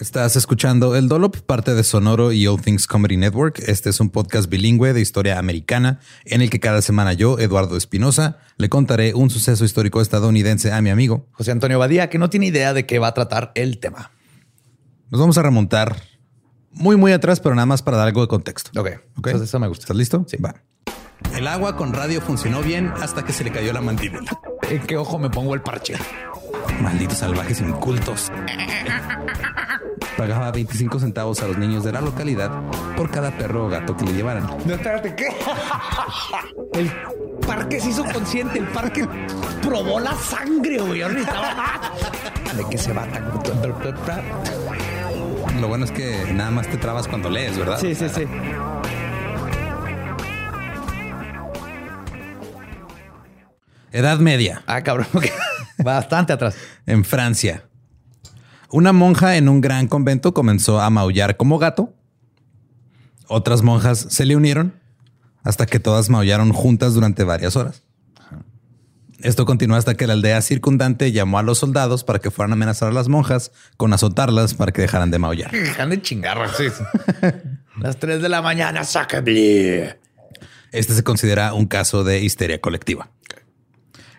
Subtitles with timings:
[0.00, 3.58] Estás escuchando El Dolop, parte de Sonoro y All Things Comedy Network.
[3.66, 7.76] Este es un podcast bilingüe de historia americana en el que cada semana yo, Eduardo
[7.76, 12.30] Espinosa, le contaré un suceso histórico estadounidense a mi amigo José Antonio Badía, que no
[12.30, 14.12] tiene idea de qué va a tratar el tema.
[15.10, 15.96] Nos vamos a remontar
[16.70, 18.70] muy, muy atrás, pero nada más para dar algo de contexto.
[18.80, 19.26] Ok, Ok.
[19.26, 19.82] Entonces eso me gusta.
[19.82, 20.24] ¿Estás listo?
[20.28, 20.36] Sí.
[20.36, 20.62] Va.
[21.34, 24.30] El agua con radio funcionó bien hasta que se le cayó la mandíbula.
[24.70, 25.96] ¿En qué ojo me pongo el parche?
[26.80, 28.30] Malditos salvajes incultos.
[30.16, 32.50] Pagaba 25 centavos a los niños de la localidad
[32.96, 34.46] por cada perro o gato que le llevaran.
[34.64, 35.28] No, espérate, ¿qué?
[36.74, 36.90] El
[37.46, 39.08] parque se hizo consciente, el parque
[39.62, 41.02] probó la sangre, güey.
[41.02, 41.92] Ahorita
[42.56, 43.24] ¿De qué se va tan?
[45.60, 47.78] Lo bueno es que nada más te trabas cuando lees, ¿verdad?
[47.80, 48.24] Sí, sí, sí.
[53.92, 55.06] Edad media, Ah, cabrón.
[55.78, 56.56] Bastante atrás.
[56.86, 57.67] en Francia.
[58.70, 61.94] Una monja en un gran convento comenzó a maullar como gato.
[63.26, 64.74] Otras monjas se le unieron
[65.42, 67.82] hasta que todas maullaron juntas durante varias horas.
[69.20, 72.54] Esto continuó hasta que la aldea circundante llamó a los soldados para que fueran a
[72.54, 75.50] amenazar a las monjas con azotarlas para que dejaran de maullar.
[75.52, 76.68] Dejan de chingar, sí.
[77.80, 79.96] Las 3 de la mañana, sácame.
[80.72, 83.10] Este se considera un caso de histeria colectiva.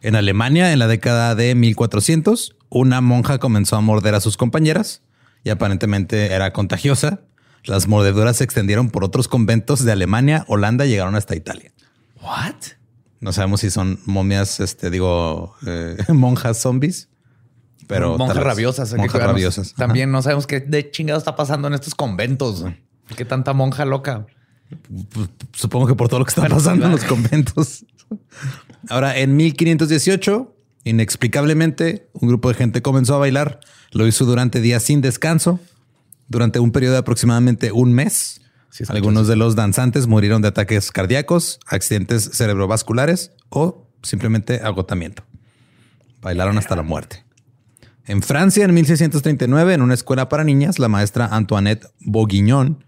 [0.01, 5.01] En Alemania, en la década de 1400, una monja comenzó a morder a sus compañeras
[5.43, 7.21] y aparentemente era contagiosa.
[7.65, 11.73] Las mordeduras se extendieron por otros conventos de Alemania, Holanda y llegaron hasta Italia.
[12.21, 12.55] What?
[13.19, 17.09] No sabemos si son momias, este, digo, eh, monjas zombies,
[17.87, 18.45] pero monjas vez.
[18.45, 18.93] rabiosas.
[18.93, 19.73] Monjas rabiosas.
[19.73, 22.63] También no sabemos qué de chingado está pasando en estos conventos.
[23.17, 24.27] ¿Qué tanta monja loca?
[25.11, 27.85] Pues, supongo que por todo lo que está pasando en los conventos.
[28.87, 30.55] Ahora, en 1518,
[30.85, 33.59] inexplicablemente, un grupo de gente comenzó a bailar.
[33.91, 35.59] Lo hizo durante días sin descanso,
[36.27, 38.41] durante un periodo de aproximadamente un mes.
[38.69, 45.23] Sí, Algunos de los danzantes murieron de ataques cardíacos, accidentes cerebrovasculares o simplemente agotamiento.
[46.21, 47.25] Bailaron hasta la muerte.
[48.05, 52.83] En Francia, en 1639, en una escuela para niñas, la maestra Antoinette Bourguignon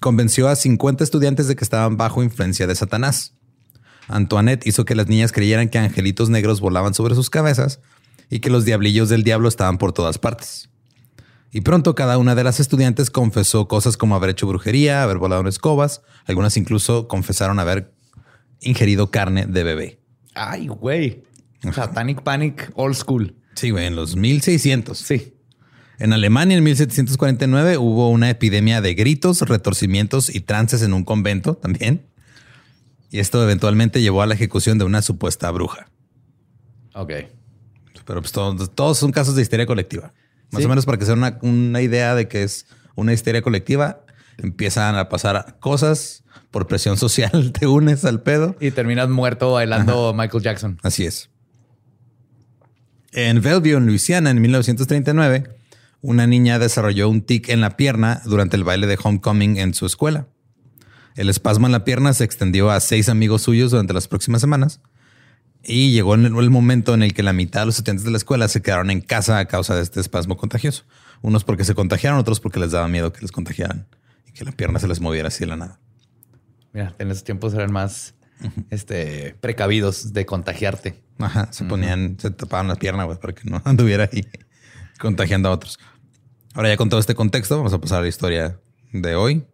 [0.00, 3.34] convenció a 50 estudiantes de que estaban bajo influencia de Satanás.
[4.08, 7.80] Antoinette hizo que las niñas creyeran que angelitos negros volaban sobre sus cabezas
[8.30, 10.68] y que los diablillos del diablo estaban por todas partes.
[11.52, 15.42] Y pronto cada una de las estudiantes confesó cosas como haber hecho brujería, haber volado
[15.42, 17.94] en escobas, algunas incluso confesaron haber
[18.60, 20.00] ingerido carne de bebé.
[20.34, 21.22] Ay, güey.
[21.72, 23.36] Satanic Panic Old School.
[23.54, 24.98] Sí, güey, en los 1600.
[24.98, 25.34] Sí.
[25.98, 31.54] En Alemania, en 1749, hubo una epidemia de gritos, retorcimientos y trances en un convento
[31.54, 32.04] también.
[33.10, 35.86] Y esto eventualmente llevó a la ejecución de una supuesta bruja.
[36.94, 37.12] Ok.
[38.04, 40.12] Pero pues todos, todos son casos de histeria colectiva.
[40.50, 40.66] Más Sí.
[40.66, 44.04] o menos para que sea una, una idea de que es una histeria colectiva,
[44.38, 48.56] empiezan a pasar cosas por presión social, te unes al pedo.
[48.60, 50.78] Y terminas muerto bailando Michael Jackson.
[50.82, 51.30] Así es.
[53.12, 55.44] En Bellevue, en Luisiana, en 1939,
[56.00, 59.86] una niña desarrolló un tic en la pierna durante el baile de homecoming en su
[59.86, 60.26] escuela.
[61.16, 64.80] El espasmo en la pierna se extendió a seis amigos suyos durante las próximas semanas
[65.62, 68.18] y llegó en el momento en el que la mitad de los estudiantes de la
[68.18, 70.84] escuela se quedaron en casa a causa de este espasmo contagioso.
[71.22, 73.86] Unos porque se contagiaron, otros porque les daba miedo que les contagiaran
[74.26, 75.80] y que la pierna se les moviera así de la nada.
[76.72, 78.14] Mira, en esos tiempos eran más
[78.70, 81.00] este, precavidos de contagiarte.
[81.18, 84.26] Ajá, se ponían, se tapaban la pierna güey, para que no anduviera ahí
[84.98, 85.78] contagiando a otros.
[86.54, 88.60] Ahora ya con todo este contexto, vamos a pasar a la historia
[88.92, 89.44] de hoy.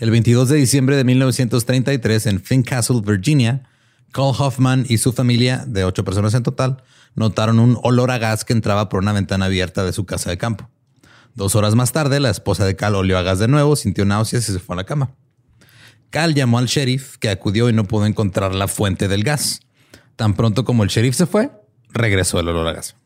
[0.00, 3.68] El 22 de diciembre de 1933 en Fincastle, Virginia,
[4.12, 6.82] Cole Hoffman y su familia, de ocho personas en total,
[7.14, 10.38] notaron un olor a gas que entraba por una ventana abierta de su casa de
[10.38, 10.70] campo.
[11.34, 14.48] Dos horas más tarde, la esposa de Cal olió a gas de nuevo, sintió náuseas
[14.48, 15.14] y se fue a la cama.
[16.08, 19.60] Cal llamó al sheriff, que acudió y no pudo encontrar la fuente del gas.
[20.16, 21.50] Tan pronto como el sheriff se fue,
[21.90, 22.96] regresó el olor a gas.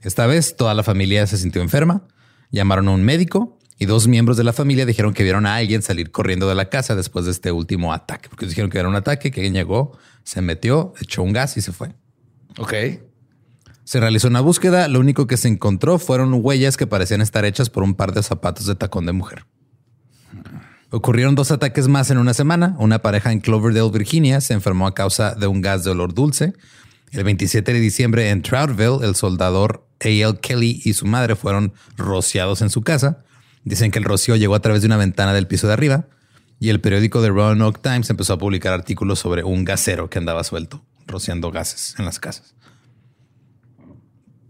[0.00, 2.02] Esta vez toda la familia se sintió enferma,
[2.50, 5.82] llamaron a un médico y dos miembros de la familia dijeron que vieron a alguien
[5.82, 8.94] salir corriendo de la casa después de este último ataque, porque dijeron que era un
[8.94, 11.94] ataque, que alguien llegó, se metió, echó un gas y se fue.
[12.58, 12.72] Ok.
[13.84, 17.68] Se realizó una búsqueda, lo único que se encontró fueron huellas que parecían estar hechas
[17.68, 19.44] por un par de zapatos de tacón de mujer.
[20.90, 22.76] Ocurrieron dos ataques más en una semana.
[22.78, 26.54] Una pareja en Cloverdale, Virginia, se enfermó a causa de un gas de olor dulce.
[27.10, 30.38] El 27 de diciembre en Troutville, el soldador A.L.
[30.40, 33.23] Kelly y su madre fueron rociados en su casa.
[33.64, 36.06] Dicen que el rocío llegó a través de una ventana del piso de arriba
[36.60, 40.44] y el periódico The Roanoke Times empezó a publicar artículos sobre un gasero que andaba
[40.44, 42.54] suelto, rociando gases en las casas.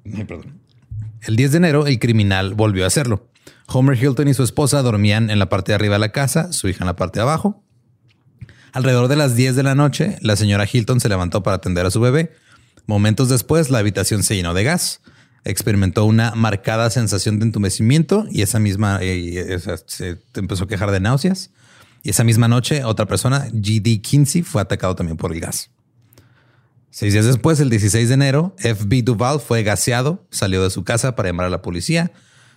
[0.04, 3.28] El 10 de enero, el criminal volvió a hacerlo.
[3.66, 6.68] Homer Hilton y su esposa dormían en la parte de arriba de la casa, su
[6.68, 7.64] hija en la parte de abajo.
[8.72, 11.90] Alrededor de las 10 de la noche, la señora Hilton se levantó para atender a
[11.90, 12.32] su bebé.
[12.86, 15.00] Momentos después, la habitación se llenó de gas.
[15.44, 21.00] Experimentó una marcada sensación de entumecimiento y esa misma eh, se empezó a quejar de
[21.00, 21.50] náuseas.
[22.02, 24.00] Y esa misma noche, otra persona, G.D.
[24.02, 25.70] Kinsey, fue atacado también por el gas.
[26.90, 29.02] Seis días después, el 16 de enero, F.B.
[29.02, 32.12] Duval fue gaseado, salió de su casa para llamar a la policía.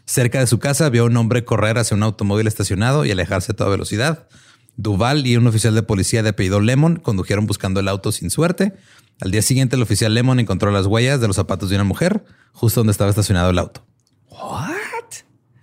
[0.05, 3.53] Cerca de su casa vio a un hombre correr hacia un automóvil estacionado y alejarse
[3.53, 4.27] a toda velocidad.
[4.75, 8.75] Duval y un oficial de policía de apellido Lemon condujeron buscando el auto sin suerte.
[9.19, 12.23] Al día siguiente, el oficial Lemon encontró las huellas de los zapatos de una mujer
[12.51, 13.85] justo donde estaba estacionado el auto.
[14.29, 14.67] What?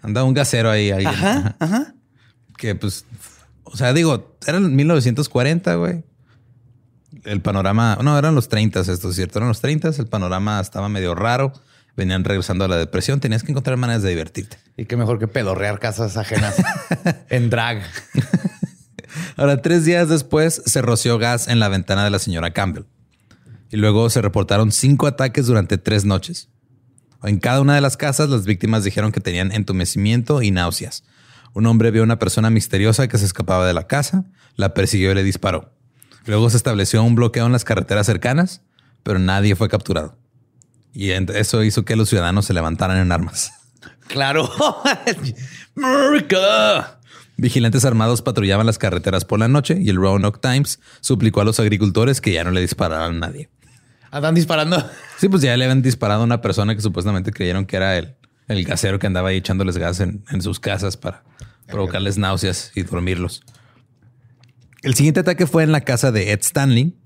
[0.03, 0.91] Andaba un gasero ahí.
[0.91, 1.15] alguien.
[1.15, 1.95] Ajá.
[2.57, 3.05] Que pues,
[3.65, 6.05] o sea, digo, eran 1940, güey.
[7.25, 10.89] El panorama, no, eran los 30, esto es cierto, eran los 30, el panorama estaba
[10.89, 11.53] medio raro,
[11.97, 14.59] venían regresando a la depresión, tenías que encontrar maneras de divertirte.
[14.77, 16.57] Y qué mejor que pedorrear casas ajenas
[17.31, 17.83] en drag.
[19.37, 22.85] Ahora, tres días después se roció gas en la ventana de la señora Campbell.
[23.75, 26.49] Y luego se reportaron cinco ataques durante tres noches.
[27.25, 31.02] En cada una de las casas, las víctimas dijeron que tenían entumecimiento y náuseas.
[31.54, 35.11] Un hombre vio a una persona misteriosa que se escapaba de la casa, la persiguió
[35.11, 35.75] y le disparó.
[36.25, 38.62] Luego se estableció un bloqueo en las carreteras cercanas,
[39.02, 40.16] pero nadie fue capturado.
[40.93, 43.50] Y eso hizo que los ciudadanos se levantaran en armas.
[44.07, 44.49] Claro.
[45.76, 47.00] America.
[47.37, 51.59] Vigilantes armados patrullaban las carreteras por la noche y el Roanoke Times suplicó a los
[51.59, 53.49] agricultores que ya no le dispararan a nadie.
[54.14, 54.83] Andan disparando.
[55.18, 58.14] Sí, pues ya le habían disparado a una persona que supuestamente creyeron que era el,
[58.47, 61.25] el gasero que andaba ahí echándoles gas en, en sus casas para
[61.66, 63.42] provocarles náuseas y dormirlos.
[64.83, 66.97] El siguiente ataque fue en la casa de Ed Stanley.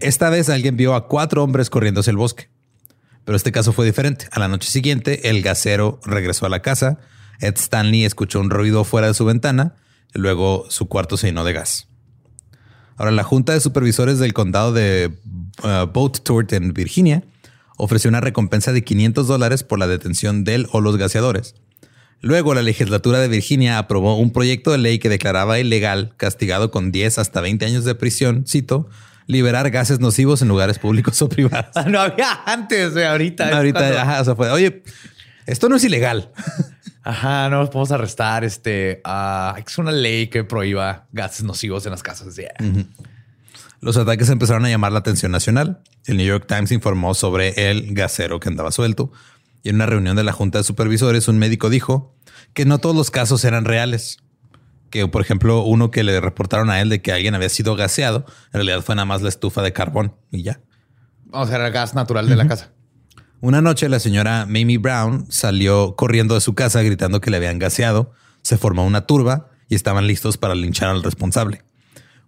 [0.00, 2.50] Esta vez alguien vio a cuatro hombres corriendo hacia el bosque.
[3.24, 4.26] Pero este caso fue diferente.
[4.32, 6.98] A la noche siguiente, el gasero regresó a la casa.
[7.40, 9.76] Ed Stanley escuchó un ruido fuera de su ventana
[10.14, 11.88] Luego su cuarto se llenó de gas.
[12.96, 15.10] Ahora, la Junta de Supervisores del Condado de
[15.62, 16.18] uh, Boat
[16.52, 17.22] en Virginia
[17.76, 21.54] ofreció una recompensa de 500 dólares por la detención de él o los gaseadores.
[22.20, 26.92] Luego, la legislatura de Virginia aprobó un proyecto de ley que declaraba ilegal, castigado con
[26.92, 28.88] 10 hasta 20 años de prisión, cito,
[29.26, 31.74] liberar gases nocivos en lugares públicos o privados.
[31.88, 33.56] no había antes, güey, ahorita.
[33.56, 34.84] Ahorita, cuando- ajá, o sea, fue, oye,
[35.46, 36.30] esto no es ilegal.
[37.04, 38.44] Ajá, no nos podemos arrestar.
[38.44, 42.36] Este, ah, es una ley que prohíba gases nocivos en las casas.
[42.36, 42.54] Yeah.
[43.80, 45.82] Los ataques empezaron a llamar la atención nacional.
[46.06, 49.10] El New York Times informó sobre el gasero que andaba suelto.
[49.64, 52.14] Y en una reunión de la Junta de Supervisores, un médico dijo
[52.54, 54.18] que no todos los casos eran reales.
[54.90, 58.26] Que, por ejemplo, uno que le reportaron a él de que alguien había sido gaseado,
[58.52, 60.60] en realidad fue nada más la estufa de carbón y ya.
[61.24, 62.72] Vamos a ver el gas natural de la casa.
[63.42, 67.58] Una noche la señora Mamie Brown salió corriendo de su casa gritando que le habían
[67.58, 68.12] gaseado.
[68.42, 71.64] Se formó una turba y estaban listos para linchar al responsable.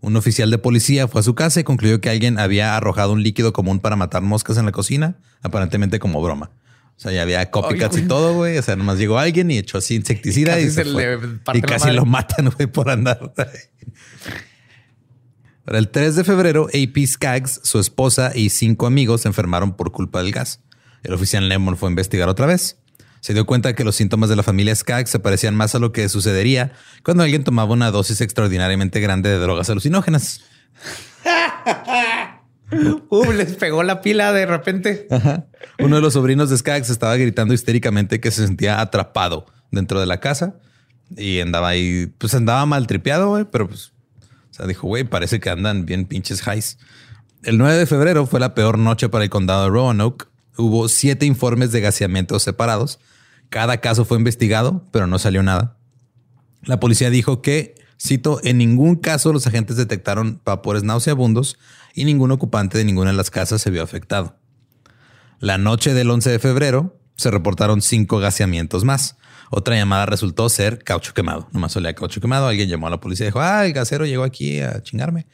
[0.00, 3.22] Un oficial de policía fue a su casa y concluyó que alguien había arrojado un
[3.22, 6.50] líquido común para matar moscas en la cocina, aparentemente como broma.
[6.96, 8.58] O sea, ya había copycats y todo, güey.
[8.58, 11.20] O sea, nomás llegó alguien y echó así insecticida Casi y se, se fue.
[11.52, 13.32] Y casi lo matan, güey, por andar.
[15.64, 19.92] Para el 3 de febrero, AP Skaggs, su esposa y cinco amigos se enfermaron por
[19.92, 20.63] culpa del gas.
[21.04, 22.78] El oficial Lemon fue a investigar otra vez.
[23.20, 25.92] Se dio cuenta que los síntomas de la familia Skaggs se parecían más a lo
[25.92, 26.72] que sucedería
[27.04, 30.40] cuando alguien tomaba una dosis extraordinariamente grande de drogas alucinógenas.
[33.08, 35.06] Uh, les pegó la pila de repente.
[35.78, 40.06] Uno de los sobrinos de Skaggs estaba gritando histéricamente que se sentía atrapado dentro de
[40.06, 40.56] la casa
[41.16, 43.92] y andaba ahí, pues andaba mal tripeado, güey, pero pues,
[44.50, 46.78] o sea, dijo, güey, parece que andan bien pinches highs.
[47.42, 50.26] El 9 de febrero fue la peor noche para el condado de Roanoke.
[50.56, 53.00] Hubo siete informes de gaseamientos separados.
[53.48, 55.76] Cada caso fue investigado, pero no salió nada.
[56.62, 61.58] La policía dijo que, cito, en ningún caso los agentes detectaron vapores nauseabundos
[61.94, 64.38] y ningún ocupante de ninguna de las casas se vio afectado.
[65.40, 69.16] La noche del 11 de febrero se reportaron cinco gaseamientos más.
[69.50, 71.48] Otra llamada resultó ser caucho quemado.
[71.52, 72.48] Nomás olía caucho quemado.
[72.48, 75.26] Alguien llamó a la policía y dijo, ah, el gasero llegó aquí a chingarme.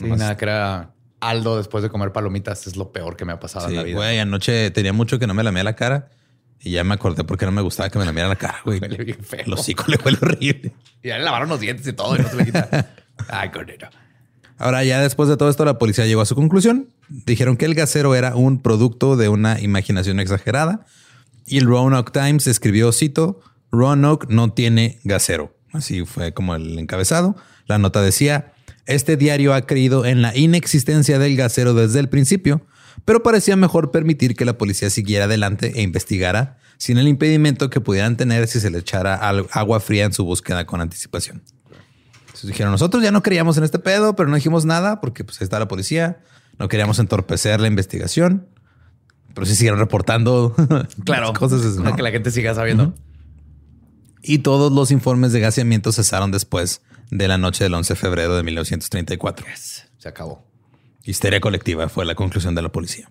[0.00, 0.92] Y nada, que era
[1.28, 2.66] Aldo después de comer palomitas.
[2.66, 3.96] Es lo peor que me ha pasado en Sí, la vida.
[3.96, 6.10] güey, anoche tenía mucho que no me lamía la cara
[6.60, 8.80] y ya me acordé porque no me gustaba que me lamiera la cara, güey.
[8.80, 9.40] Huele bien feo.
[9.46, 10.72] El hocico le huele horrible.
[11.02, 12.94] Y ya le lavaron los dientes y todo y no se le quita.
[13.28, 13.50] Ay.
[14.58, 16.88] Ahora, ya después de todo esto, la policía llegó a su conclusión.
[17.08, 20.86] Dijeron que el gasero era un producto de una imaginación exagerada.
[21.46, 23.40] Y el Roanoke Times escribió, cito,
[23.72, 25.56] Roanoke no tiene gasero.
[25.72, 27.34] Así fue como el encabezado.
[27.66, 28.51] La nota decía,
[28.86, 32.66] este diario ha creído en la inexistencia del gasero desde el principio,
[33.04, 37.80] pero parecía mejor permitir que la policía siguiera adelante e investigara sin el impedimento que
[37.80, 39.14] pudieran tener si se le echara
[39.52, 41.42] agua fría en su búsqueda con anticipación.
[42.26, 45.40] Entonces dijeron, nosotros ya no creíamos en este pedo, pero no dijimos nada porque pues
[45.40, 46.20] ahí está la policía.
[46.58, 48.48] No queríamos entorpecer la investigación,
[49.34, 50.54] pero sí siguieron reportando
[51.04, 51.28] Claro.
[51.28, 51.62] las cosas.
[51.76, 51.96] para ¿no?
[51.96, 52.94] que la gente siga sabiendo.
[54.22, 56.80] Y todos los informes de gaseamiento cesaron después
[57.12, 59.46] de la noche del 11 de febrero de 1934.
[59.54, 60.44] Se acabó.
[61.04, 63.10] Histeria colectiva fue la conclusión de la policía.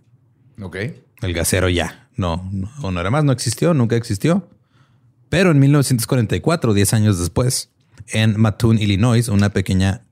[0.60, 0.76] Ok.
[1.22, 4.50] El gasero ya no, no, no era más, no existió, nunca existió.
[5.30, 7.70] Pero en 1944, 10 años después,
[8.08, 10.04] en Mattoon, Illinois, una pequeña,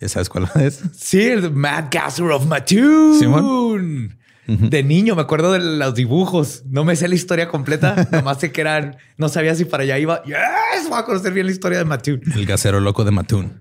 [0.00, 0.82] ¿ya sabes cuál es?
[0.96, 3.18] Sí, el Mad Gasser of Mattoon.
[3.18, 4.18] Simón.
[4.46, 6.62] De niño me acuerdo de los dibujos.
[6.66, 8.08] No me sé la historia completa.
[8.12, 8.96] Nomás sé que eran.
[9.16, 10.22] No sabía si para allá iba.
[10.24, 12.20] Yes, voy a conocer bien la historia de Mattoon.
[12.34, 13.60] El gasero loco de Mattoon.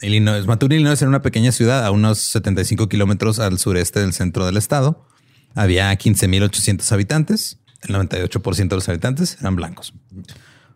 [0.00, 0.46] Illinois.
[0.46, 4.56] Mattoon, Illinois era una pequeña ciudad a unos 75 kilómetros al sureste del centro del
[4.56, 5.06] estado.
[5.54, 7.58] Había 15.800 habitantes.
[7.82, 9.94] El 98% de los habitantes eran blancos.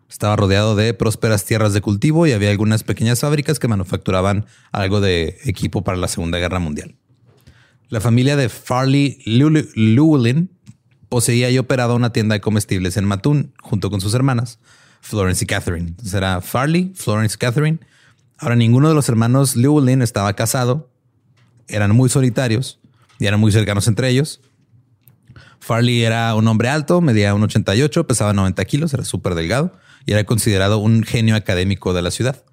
[0.09, 5.01] Estaba rodeado de prósperas tierras de cultivo y había algunas pequeñas fábricas que manufacturaban algo
[5.01, 6.95] de equipo para la Segunda Guerra Mundial.
[7.89, 10.49] La familia de Farley Llew- Llewellyn
[11.09, 14.59] poseía y operaba una tienda de comestibles en Mattoon junto con sus hermanas,
[15.01, 15.87] Florence y Catherine.
[15.89, 17.79] Entonces era Farley, Florence y Catherine.
[18.37, 20.91] Ahora ninguno de los hermanos Llewellyn estaba casado,
[21.67, 22.79] eran muy solitarios
[23.19, 24.39] y eran muy cercanos entre ellos.
[25.59, 29.73] Farley era un hombre alto, medía un 88, pesaba 90 kilos, era súper delgado
[30.05, 32.43] y era considerado un genio académico de la ciudad.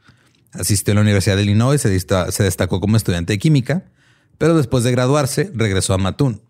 [0.52, 3.84] Asistió a la Universidad de Illinois, se destacó como estudiante de química,
[4.38, 6.42] pero después de graduarse regresó a Mattoon.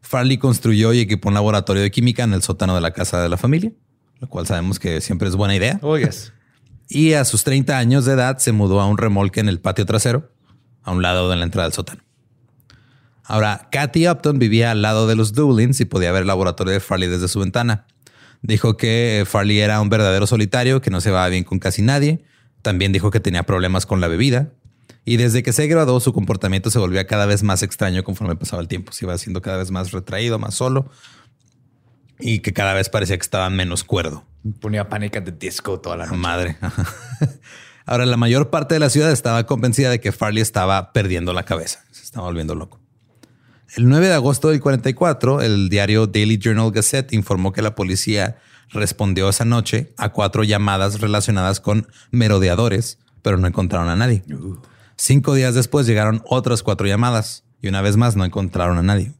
[0.00, 3.28] Farley construyó y equipó un laboratorio de química en el sótano de la casa de
[3.28, 3.72] la familia,
[4.20, 5.78] lo cual sabemos que siempre es buena idea.
[5.82, 6.32] Oh, yes.
[6.88, 9.86] Y a sus 30 años de edad se mudó a un remolque en el patio
[9.86, 10.30] trasero,
[10.82, 12.02] a un lado de la entrada del sótano.
[13.24, 16.80] Ahora, Kathy Upton vivía al lado de los Dowlins y podía ver el laboratorio de
[16.80, 17.86] Farley desde su ventana.
[18.42, 22.24] Dijo que Farley era un verdadero solitario, que no se va bien con casi nadie,
[22.60, 24.52] También dijo que tenía problemas con la bebida.
[25.04, 28.62] Y desde que se graduó, su comportamiento se volvía cada vez más extraño conforme pasaba
[28.62, 28.92] el tiempo.
[28.92, 30.90] Se iba haciendo cada vez más retraído, más solo.
[32.18, 34.24] Y que cada vez parecía que estaba menos cuerdo.
[34.60, 36.18] Ponía pánica de disco toda la noche.
[36.18, 36.56] Madre.
[37.86, 41.42] Ahora, la mayor parte de la ciudad estaba convencida de que Farley estaba perdiendo la
[41.44, 41.84] cabeza.
[41.90, 42.80] Se estaba volviendo loco.
[43.76, 48.38] El 9 de agosto del 44, el diario Daily Journal Gazette informó que la policía
[48.70, 54.22] respondió esa noche a cuatro llamadas relacionadas con merodeadores, pero no encontraron a nadie.
[54.96, 59.12] Cinco días después llegaron otras cuatro llamadas y una vez más no encontraron a nadie.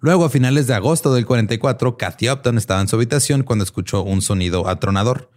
[0.00, 4.02] Luego, a finales de agosto del 44, Kathy Upton estaba en su habitación cuando escuchó
[4.02, 5.30] un sonido atronador.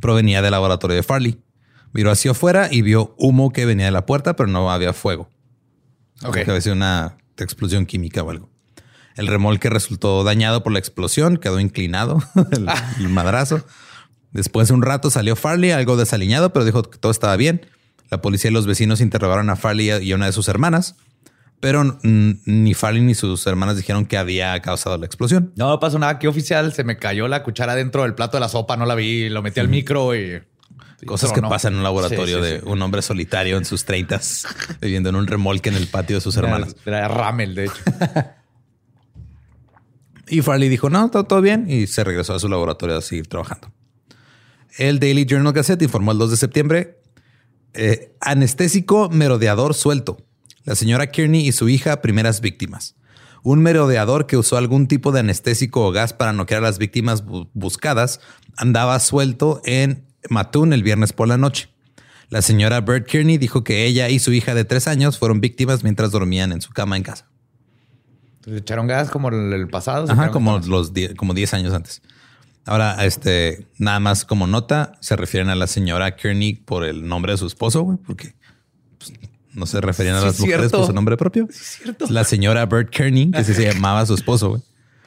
[0.00, 1.40] Provenía del laboratorio de Farley.
[1.92, 5.30] Miró hacia afuera y vio humo que venía de la puerta, pero no había fuego.
[6.24, 6.38] Ok.
[6.38, 8.50] Había sido una explosión química o algo.
[9.14, 13.64] El remolque resultó dañado por la explosión, quedó inclinado el, el madrazo.
[14.32, 17.66] Después de un rato salió Farley, algo desaliñado, pero dijo que todo estaba bien.
[18.10, 20.96] La policía y los vecinos interrogaron a Farley y a una de sus hermanas,
[21.60, 25.52] pero ni Farley ni sus hermanas dijeron que había causado la explosión.
[25.56, 26.72] No pasó nada aquí oficial.
[26.72, 28.76] Se me cayó la cuchara dentro del plato de la sopa.
[28.76, 29.28] No la vi.
[29.28, 30.40] Lo metí al micro y
[31.06, 34.46] Cosas que pasan en un laboratorio Sí, sí, de un hombre solitario en sus treintas,
[34.80, 36.74] viviendo en un remolque en el patio de sus hermanas.
[36.84, 37.74] Era, era Ramel, de hecho.
[40.30, 43.28] Y Farley dijo, no, todo, todo bien, y se regresó a su laboratorio a seguir
[43.28, 43.72] trabajando.
[44.76, 46.97] El Daily Journal Gazette informó el 2 de septiembre,
[47.74, 50.18] eh, anestésico merodeador suelto.
[50.64, 52.94] La señora Kearney y su hija, primeras víctimas.
[53.42, 57.24] Un merodeador que usó algún tipo de anestésico o gas para noquear a las víctimas
[57.24, 58.20] bu- buscadas
[58.56, 61.68] andaba suelto en Mattoon el viernes por la noche.
[62.30, 65.82] La señora Bert Kearney dijo que ella y su hija de tres años fueron víctimas
[65.84, 67.26] mientras dormían en su cama en casa.
[68.46, 70.10] Echaron gas como el, el pasado.
[70.10, 70.66] Ajá, como gas.
[70.66, 72.02] los die- como 10 años antes.
[72.68, 77.32] Ahora, este, nada más como nota, se refieren a la señora Kearney por el nombre
[77.32, 78.34] de su esposo, güey, porque
[78.98, 79.12] pues,
[79.54, 80.78] no se referían a Sí, las es mujeres cierto.
[80.78, 81.48] por su nombre propio.
[81.50, 82.06] cierto.
[82.10, 84.62] La señora Bert Kearney, que sí se llamaba su esposo, güey.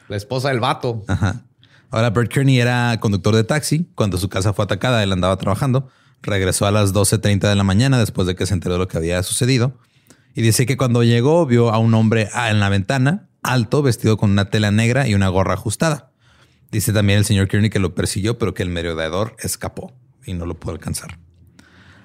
[0.08, 1.04] La esposa del vato.
[1.08, 1.42] Ajá.
[1.90, 3.86] Ahora, Bert Kearney era conductor de taxi.
[3.94, 5.88] Cuando su casa fue atacada, él andaba trabajando.
[6.22, 8.96] Regresó a las 12.30 de la mañana después de que se enteró de lo que
[8.96, 9.78] había sucedido.
[10.34, 14.30] Y dice que cuando llegó vio a un hombre en la ventana, alto, vestido con
[14.30, 16.11] una tela negra y una gorra ajustada.
[16.72, 19.92] Dice también el señor Kearney que lo persiguió, pero que el merodeador escapó
[20.24, 21.18] y no lo pudo alcanzar.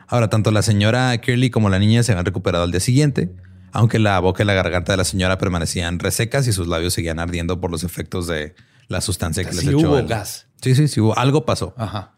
[0.08, 3.34] Ahora, tanto la señora Kearney como la niña se habían recuperado al día siguiente,
[3.72, 7.20] aunque la boca y la garganta de la señora permanecían resecas y sus labios seguían
[7.20, 8.56] ardiendo por los efectos de
[8.88, 9.78] la sustancia que les echó.
[9.80, 10.48] hubo el- gas.
[10.62, 11.18] Sí, sí, sí, hubo.
[11.18, 11.74] algo pasó.
[11.78, 12.16] Ajá.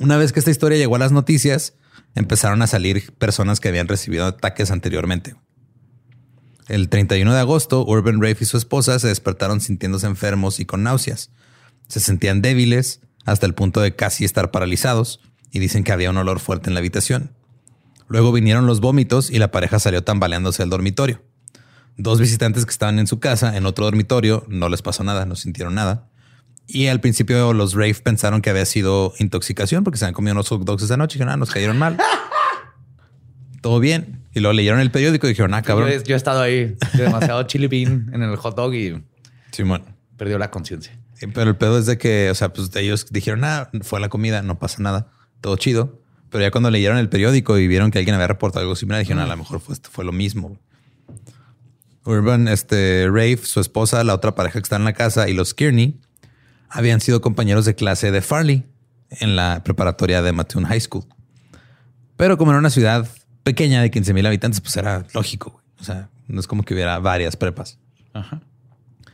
[0.00, 1.74] Una vez que esta historia llegó a las noticias,
[2.14, 5.36] empezaron a salir personas que habían recibido ataques anteriormente.
[6.68, 10.82] El 31 de agosto, Urban Rafe y su esposa se despertaron sintiéndose enfermos y con
[10.82, 11.30] náuseas.
[11.88, 16.16] Se sentían débiles hasta el punto de casi estar paralizados y dicen que había un
[16.16, 17.32] olor fuerte en la habitación.
[18.08, 21.22] Luego vinieron los vómitos y la pareja salió tambaleándose del dormitorio.
[21.96, 25.36] Dos visitantes que estaban en su casa, en otro dormitorio, no les pasó nada, no
[25.36, 26.08] sintieron nada.
[26.66, 30.48] Y al principio los Rafe pensaron que había sido intoxicación porque se habían comido unos
[30.48, 31.98] hot dogs esa noche y dijeron, ah, nos cayeron mal.
[33.60, 34.23] Todo bien.
[34.34, 35.88] Y luego leyeron el periódico y dijeron, ah, cabrón.
[35.90, 36.76] Yo, he- yo he estado ahí.
[36.94, 39.02] Demasiado chili bean en el hot dog y
[39.52, 39.84] Simón.
[40.16, 40.98] perdió la conciencia.
[41.32, 44.42] Pero el pedo es de que, o sea, pues ellos dijeron, ah, fue la comida,
[44.42, 46.02] no pasa nada, todo chido.
[46.30, 49.22] Pero ya cuando leyeron el periódico y vieron que alguien había reportado algo similar, dijeron,
[49.22, 50.58] a lo mejor fue, fue lo mismo.
[52.04, 55.54] Urban, este, Rafe, su esposa, la otra pareja que está en la casa y los
[55.54, 56.00] Kearney
[56.68, 58.64] habían sido compañeros de clase de Farley
[59.10, 61.04] en la preparatoria de Mattoon High School.
[62.16, 63.08] Pero como era una ciudad
[63.44, 65.50] pequeña de 15 mil habitantes, pues era lógico.
[65.52, 65.64] güey.
[65.80, 67.78] O sea, no es como que hubiera varias prepas.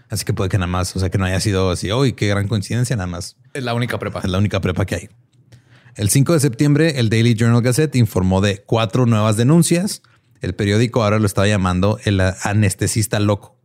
[0.08, 2.28] Así que puede que nada más, o sea, que no haya sido así, uy, qué
[2.28, 3.36] gran coincidencia, nada más.
[3.52, 4.20] Es la única prepa.
[4.20, 5.08] Es la única prepa que hay.
[5.94, 10.02] El 5 de septiembre, el Daily Journal Gazette informó de cuatro nuevas denuncias.
[10.40, 13.56] El periódico ahora lo estaba llamando el anestesista loco.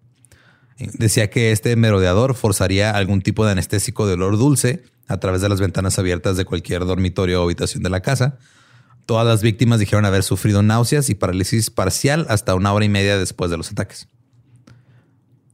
[0.78, 5.50] Decía que este merodeador forzaría algún tipo de anestésico de olor dulce a través de
[5.50, 8.38] las ventanas abiertas de cualquier dormitorio o habitación de la casa.
[9.06, 13.18] Todas las víctimas dijeron haber sufrido náuseas y parálisis parcial hasta una hora y media
[13.18, 14.08] después de los ataques.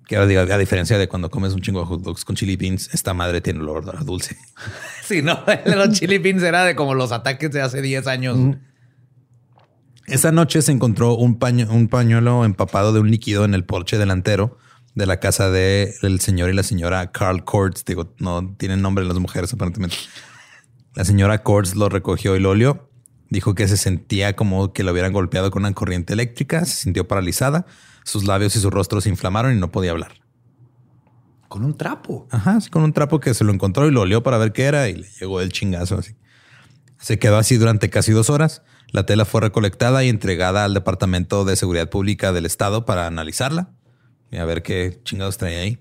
[0.08, 2.56] Que ahora digo, a diferencia de cuando comes un chingo de hot dogs con chili
[2.58, 4.38] beans, esta madre tiene olor a dulce.
[5.06, 8.38] Sí, no, los chili beans era de como los ataques de hace 10 años.
[10.08, 13.98] Esa noche se encontró un, paño- un pañuelo empapado de un líquido en el porche
[13.98, 14.58] delantero
[14.96, 17.84] de la casa del señor y la señora Carl Cords.
[17.86, 19.98] Digo, no tienen nombre las mujeres aparentemente.
[20.96, 22.90] La señora Cords lo recogió y lo olió.
[23.32, 26.66] Dijo que se sentía como que lo hubieran golpeado con una corriente eléctrica.
[26.66, 27.66] Se sintió paralizada.
[28.04, 30.16] Sus labios y su rostro se inflamaron y no podía hablar.
[31.48, 32.28] Con un trapo.
[32.30, 34.64] Ajá, así con un trapo que se lo encontró y lo olió para ver qué
[34.64, 36.18] era y le llegó el chingazo así.
[37.00, 38.64] Se quedó así durante casi dos horas.
[38.92, 43.72] La tela fue recolectada y entregada al Departamento de Seguridad Pública del Estado para analizarla
[44.30, 45.80] y a ver qué chingados trae ahí.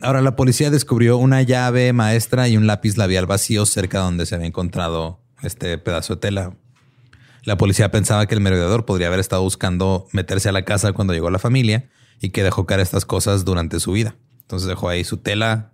[0.00, 4.34] Ahora, la policía descubrió una llave maestra y un lápiz labial vacío cerca donde se
[4.34, 6.56] había encontrado este pedazo de tela.
[7.44, 11.14] La policía pensaba que el merodeador podría haber estado buscando meterse a la casa cuando
[11.14, 11.88] llegó la familia
[12.20, 14.14] y que dejó caer estas cosas durante su vida.
[14.42, 15.72] Entonces dejó ahí su tela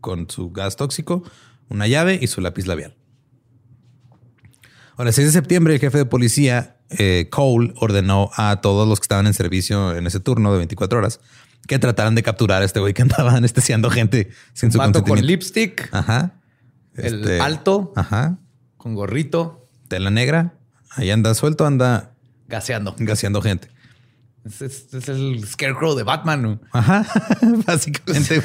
[0.00, 1.24] con su gas tóxico,
[1.68, 2.94] una llave y su lápiz labial.
[4.96, 8.98] Ahora, el 6 de septiembre, el jefe de policía, eh, Cole, ordenó a todos los
[8.98, 11.20] que estaban en servicio en ese turno de 24 horas
[11.66, 15.10] que trataran de capturar a este güey que andaba anestesiando gente sin su Vato con
[15.10, 15.26] consentimiento.
[15.26, 16.40] lipstick, Ajá.
[16.94, 18.38] el Este, alto, Ajá.
[18.78, 20.54] Con gorrito, Tela negra.
[20.90, 22.14] Ahí anda suelto, anda
[22.48, 22.94] gaseando.
[22.98, 23.68] gaseando gente.
[24.44, 26.42] Es, es- es el scarecrow de Batman.
[26.42, 26.60] ¿no?
[26.72, 27.04] Ajá.
[27.66, 28.42] Básicamente.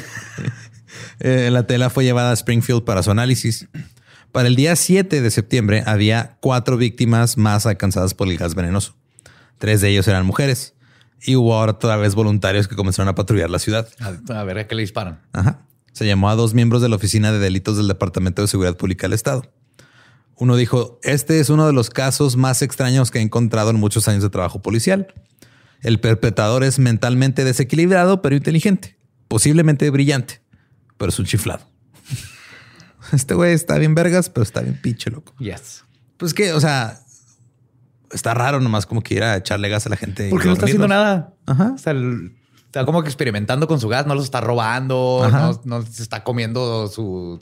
[1.20, 3.68] Eh, la tela fue llevada a Springfield para su análisis.
[4.32, 8.96] Para el día 7 de septiembre había cuatro víctimas más alcanzadas por el gas venenoso.
[9.58, 10.74] Tres de ellos eran mujeres.
[11.26, 13.88] Y hubo ahora otra vez voluntarios que comenzaron a patrullar la ciudad.
[14.00, 15.20] A, a ver a qué le disparan.
[15.32, 15.60] Ajá.
[15.92, 19.06] Se llamó a dos miembros de la Oficina de Delitos del Departamento de Seguridad Pública
[19.06, 19.50] del Estado.
[20.36, 24.08] Uno dijo, este es uno de los casos más extraños que he encontrado en muchos
[24.08, 25.12] años de trabajo policial.
[25.80, 28.96] El perpetrador es mentalmente desequilibrado, pero inteligente.
[29.28, 30.42] Posiblemente brillante,
[30.96, 31.64] pero es un chiflado.
[33.12, 35.34] Este güey está bien vergas, pero está bien pinche loco.
[35.38, 35.84] Yes.
[36.16, 37.00] Pues que, o sea,
[38.10, 40.30] está raro nomás como que ir a echarle gas a la gente.
[40.30, 41.34] Porque no está haciendo nada.
[41.46, 41.72] Ajá.
[41.74, 42.34] O sea, el-
[42.66, 46.24] está como que experimentando con su gas, no los está robando, no, no se está
[46.24, 47.38] comiendo su,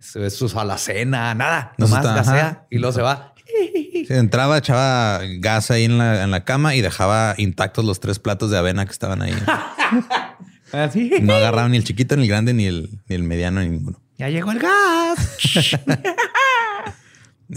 [0.00, 1.72] su, su alacena, nada.
[1.78, 3.34] No se Nomás gasea y luego se va.
[3.46, 8.18] Sí, entraba, echaba gas ahí en la, en la cama y dejaba intactos los tres
[8.18, 9.34] platos de avena que estaban ahí.
[10.72, 11.12] Así.
[11.20, 14.00] No agarraba ni el chiquito, ni el grande, ni el, ni el mediano, ni ninguno.
[14.18, 15.38] Ya llegó el gas.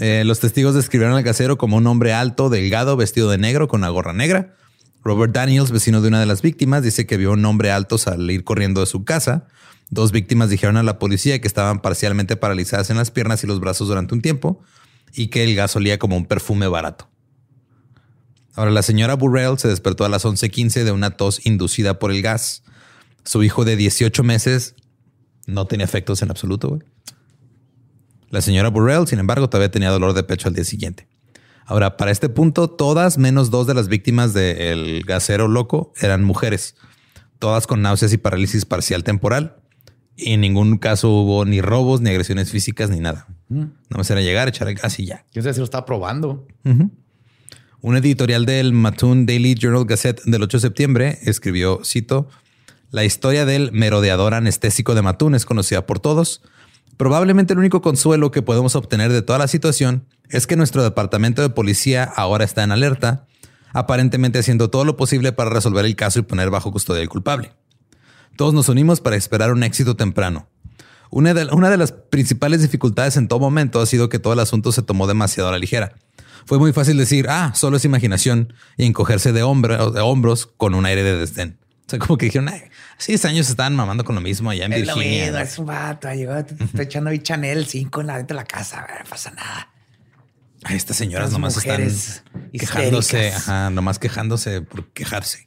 [0.00, 3.82] Eh, los testigos describieron al casero como un hombre alto, delgado, vestido de negro, con
[3.82, 4.56] una gorra negra.
[5.04, 8.42] Robert Daniels, vecino de una de las víctimas, dice que vio un hombre alto salir
[8.42, 9.46] corriendo de su casa.
[9.94, 13.60] Dos víctimas dijeron a la policía que estaban parcialmente paralizadas en las piernas y los
[13.60, 14.60] brazos durante un tiempo
[15.12, 17.08] y que el gas olía como un perfume barato.
[18.56, 22.22] Ahora, la señora Burrell se despertó a las 11:15 de una tos inducida por el
[22.22, 22.64] gas.
[23.24, 24.74] Su hijo de 18 meses
[25.46, 26.80] no tenía efectos en absoluto.
[28.30, 31.06] La señora Burrell, sin embargo, todavía tenía dolor de pecho al día siguiente.
[31.66, 36.74] Ahora, para este punto, todas menos dos de las víctimas del gasero loco eran mujeres,
[37.38, 39.60] todas con náuseas y parálisis parcial temporal.
[40.16, 43.26] Y en ningún caso hubo ni robos, ni agresiones físicas, ni nada.
[43.48, 45.24] Nada más era llegar, echar el gas y ya.
[45.32, 46.46] Quién sabe si lo está probando.
[47.80, 52.28] Un editorial del Mattoon Daily Journal Gazette del 8 de septiembre escribió, cito,
[52.90, 56.42] la historia del merodeador anestésico de Mattoon es conocida por todos.
[56.96, 61.42] Probablemente el único consuelo que podemos obtener de toda la situación es que nuestro departamento
[61.42, 63.26] de policía ahora está en alerta,
[63.72, 67.52] aparentemente haciendo todo lo posible para resolver el caso y poner bajo custodia al culpable.
[68.36, 70.48] Todos nos unimos para esperar un éxito temprano.
[71.10, 74.40] Una de, una de las principales dificultades en todo momento ha sido que todo el
[74.40, 75.94] asunto se tomó demasiado a la ligera.
[76.46, 80.74] Fue muy fácil decir, ah, solo es imaginación y encogerse de, hombro- de hombros con
[80.74, 81.58] un aire de desdén.
[81.86, 82.62] O sea, como que dijeron, ay,
[82.98, 85.24] seis años estaban mamando con lo mismo allá en Es lo Virginia.
[85.26, 86.12] mismo, es un vato.
[86.12, 88.80] Llegó, te está echando ahí Chanel 5 en la dentro de la casa.
[89.04, 89.70] No pasa nada.
[90.64, 91.86] Ay, estas señoras Las nomás están
[92.52, 95.46] quejándose, ajá, nomás quejándose por quejarse.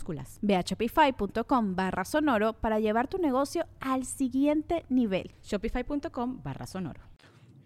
[0.41, 5.31] Ve a shopify.com barra sonoro para llevar tu negocio al siguiente nivel.
[5.43, 7.01] Shopify.com barra sonoro.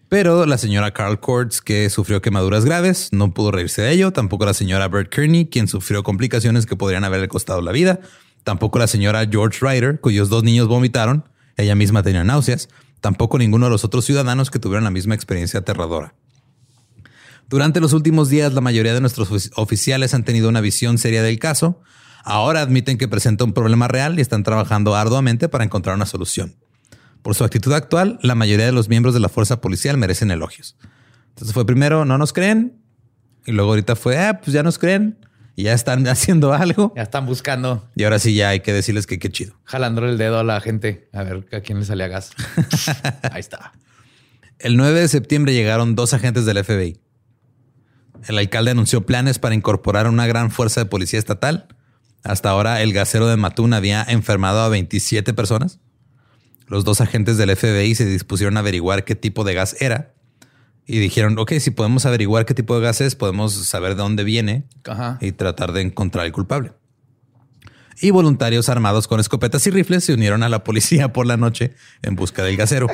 [0.07, 4.11] Pero la señora Carl Courts, que sufrió quemaduras graves, no pudo reírse de ello.
[4.13, 7.99] Tampoco la señora Bert Kearney, quien sufrió complicaciones que podrían haberle costado la vida.
[8.43, 11.27] Tampoco la señora George Ryder, cuyos dos niños vomitaron.
[11.57, 12.69] Ella misma tenía náuseas.
[13.01, 16.13] Tampoco ninguno de los otros ciudadanos que tuvieron la misma experiencia aterradora.
[17.49, 21.21] Durante los últimos días, la mayoría de nuestros ofici- oficiales han tenido una visión seria
[21.23, 21.81] del caso,
[22.27, 26.55] Ahora admiten que presenta un problema real y están trabajando arduamente para encontrar una solución.
[27.21, 30.75] Por su actitud actual, la mayoría de los miembros de la fuerza policial merecen elogios.
[31.29, 32.81] Entonces fue primero, no nos creen,
[33.45, 35.19] y luego ahorita fue, ah, pues ya nos creen,
[35.55, 36.93] y ya están haciendo algo.
[36.95, 39.53] Ya están buscando, Y ahora sí ya hay que decirles que qué chido.
[39.63, 42.31] jalándole el dedo a la gente a ver a quién le salía gas.
[43.31, 43.73] Ahí está.
[44.57, 46.99] El 9 de septiembre llegaron dos agentes del FBI.
[48.27, 51.67] El alcalde anunció planes para incorporar una gran fuerza de policía estatal.
[52.25, 55.79] Hasta ahora, el gasero de Matún había enfermado a 27 personas.
[56.67, 60.15] Los dos agentes del FBI se dispusieron a averiguar qué tipo de gas era
[60.88, 64.23] y dijeron, ok, si podemos averiguar qué tipo de gas es, podemos saber de dónde
[64.23, 65.19] viene Ajá.
[65.21, 66.73] y tratar de encontrar al culpable.
[68.01, 71.75] Y voluntarios armados con escopetas y rifles se unieron a la policía por la noche
[72.01, 72.88] en busca del gasero.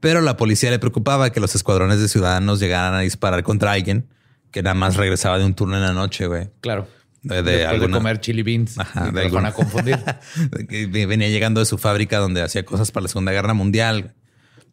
[0.00, 4.08] Pero la policía le preocupaba que los escuadrones de ciudadanos llegaran a disparar contra alguien
[4.50, 6.50] que nada más regresaba de un turno en la noche, güey.
[6.60, 6.88] Claro.
[7.28, 8.78] De, de alguna- comer chili beans.
[8.78, 9.98] Ajá, de los van alguna- a confundir.
[11.06, 14.14] Venía llegando de su fábrica donde hacía cosas para la Segunda Guerra Mundial.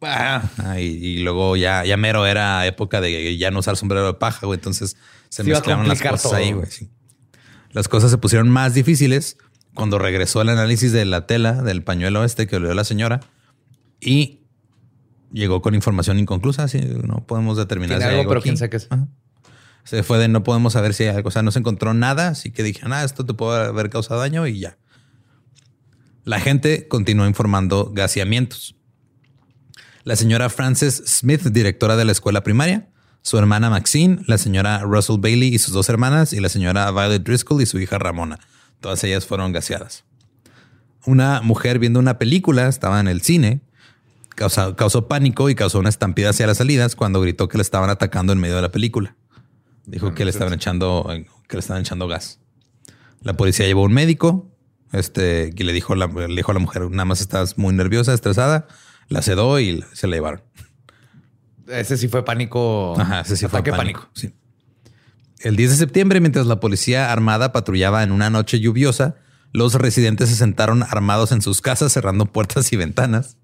[0.01, 4.05] Ah, Ah, y, y luego ya, ya mero era época de ya no usar sombrero
[4.05, 4.57] de paja, güey.
[4.57, 4.97] Entonces
[5.29, 6.35] se mezclaron las cosas todo.
[6.35, 6.67] ahí, güey.
[6.69, 6.89] sí.
[7.71, 9.37] Las cosas se pusieron más difíciles
[9.73, 13.21] cuando regresó el análisis de la tela del pañuelo este que olió la señora
[13.99, 14.41] y
[15.31, 16.65] llegó con información inconclusa.
[16.65, 18.49] Así no podemos determinar Tiene si algo, algo pero aquí.
[18.49, 18.87] quién sabe qué es.
[18.91, 19.07] Ajá.
[19.83, 21.29] Se fue de no podemos saber si hay algo.
[21.29, 22.29] O sea, no se encontró nada.
[22.29, 24.77] Así que dije, nada, esto te puede haber causado daño y ya.
[26.23, 28.75] La gente continuó informando gaseamientos.
[30.05, 32.89] La señora Frances Smith, directora de la escuela primaria,
[33.21, 37.23] su hermana Maxine, la señora Russell Bailey y sus dos hermanas, y la señora Violet
[37.23, 38.39] Driscoll y su hija Ramona.
[38.81, 40.03] Todas ellas fueron gaseadas.
[41.05, 43.61] Una mujer viendo una película, estaba en el cine,
[44.35, 47.89] causó, causó pánico y causó una estampida hacia las salidas cuando gritó que le estaban
[47.89, 49.15] atacando en medio de la película.
[49.85, 51.05] Dijo que le estaban echando,
[51.47, 52.39] que le estaban echando gas.
[53.21, 54.51] La policía llevó a un médico,
[54.91, 58.13] este, y le dijo, la, le dijo a la mujer, nada más estás muy nerviosa,
[58.13, 58.67] estresada,
[59.09, 60.41] la sedó y se la llevaron.
[61.67, 62.99] ese sí fue pánico.
[62.99, 64.09] Ajá, ese sí fue Ataque pánico.
[64.13, 64.33] Sí.
[65.39, 69.15] El 10 de septiembre, mientras la policía armada patrullaba en una noche lluviosa,
[69.51, 73.37] los residentes se sentaron armados en sus casas cerrando puertas y ventanas.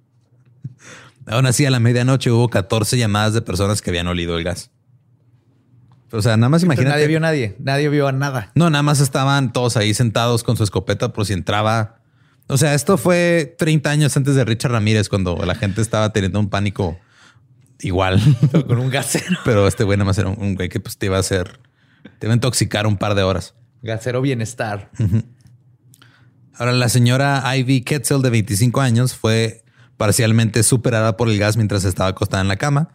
[1.28, 4.72] Aún así, a la medianoche hubo 14 llamadas de personas que habían olido el gas.
[6.12, 6.96] O sea, nada más Pero imagínate.
[6.96, 7.56] Nadie vio a nadie.
[7.60, 8.52] Nadie vio a nada.
[8.56, 12.00] No, nada más estaban todos ahí sentados con su escopeta por si entraba.
[12.48, 16.40] O sea, esto fue 30 años antes de Richard Ramírez, cuando la gente estaba teniendo
[16.40, 16.98] un pánico
[17.82, 18.20] igual.
[18.68, 19.38] Con un gasero.
[19.46, 21.60] Pero este güey nada más era un, un güey que pues, te iba a hacer,
[22.18, 23.54] te iba a intoxicar un par de horas.
[23.82, 24.92] Gasero bienestar.
[26.56, 29.64] Ahora, la señora Ivy Ketzel, de 25 años, fue
[29.96, 32.90] parcialmente superada por el gas mientras estaba acostada en la cama.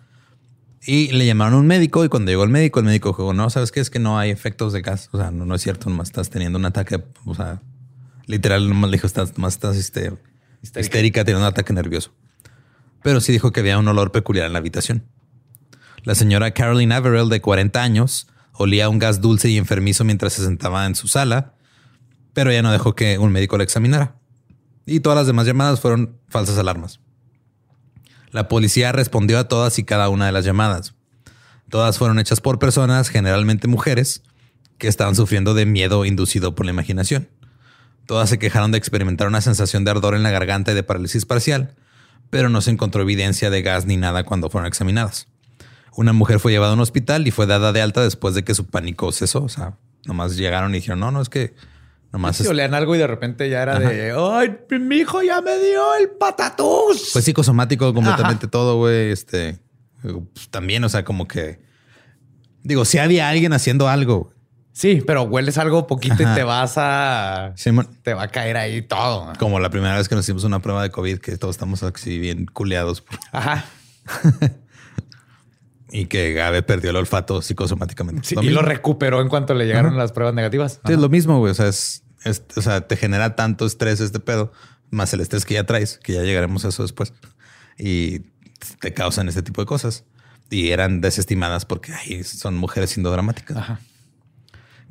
[0.86, 3.48] Y le llamaron a un médico y cuando llegó el médico, el médico dijo, no,
[3.48, 3.80] ¿sabes qué?
[3.80, 5.08] Es que no hay efectos de gas.
[5.12, 7.62] O sea, no, no es cierto, nomás estás teniendo un ataque, o sea,
[8.26, 10.12] literal, nomás le dijo, estás, nomás estás este,
[10.62, 11.24] histérica.
[11.24, 12.12] teniendo un ataque nervioso.
[13.02, 15.04] Pero sí dijo que había un olor peculiar en la habitación.
[16.02, 20.44] La señora Caroline Averill, de 40 años, olía un gas dulce y enfermizo mientras se
[20.44, 21.54] sentaba en su sala,
[22.34, 24.16] pero ella no dejó que un médico la examinara.
[24.84, 27.00] Y todas las demás llamadas fueron falsas alarmas.
[28.34, 30.94] La policía respondió a todas y cada una de las llamadas.
[31.70, 34.24] Todas fueron hechas por personas, generalmente mujeres,
[34.76, 37.28] que estaban sufriendo de miedo inducido por la imaginación.
[38.06, 41.26] Todas se quejaron de experimentar una sensación de ardor en la garganta y de parálisis
[41.26, 41.76] parcial,
[42.28, 45.28] pero no se encontró evidencia de gas ni nada cuando fueron examinadas.
[45.94, 48.56] Una mujer fue llevada a un hospital y fue dada de alta después de que
[48.56, 49.44] su pánico cesó.
[49.44, 51.54] O sea, nomás llegaron y dijeron, no, no, es que
[52.14, 52.40] nomás...
[52.40, 55.96] Es- olían algo y de repente ya era de, ay, mi hijo ya me dio
[55.96, 57.10] el patatús.
[57.12, 59.10] Fue psicosomático completamente todo, güey.
[59.10, 59.58] Este
[60.00, 61.60] pues, también, o sea, como que
[62.62, 64.32] digo, si había alguien haciendo algo.
[64.72, 66.32] sí, pero hueles algo poquito Ajá.
[66.32, 67.52] y te vas a...
[68.02, 69.32] Te va a caer ahí todo.
[69.40, 72.20] como la primera vez que nos hicimos una prueba de COVID, que todos estamos así
[72.20, 73.64] bien culeados Ajá.
[75.90, 78.22] y que Gabe perdió el olfato psicosomáticamente.
[78.24, 80.80] Sí, Lo y lo recuperó en cuanto le llegaron las pruebas negativas.
[80.88, 81.50] Es lo mismo, güey.
[81.50, 84.52] O sea, es, es- o sea, te genera tanto estrés este pedo,
[84.90, 87.12] más el estrés que ya traes, que ya llegaremos a eso después.
[87.78, 88.20] Y
[88.80, 90.04] te causan este tipo de cosas.
[90.50, 93.56] Y eran desestimadas porque ay, son mujeres siendo dramáticas.
[93.56, 93.80] Ajá.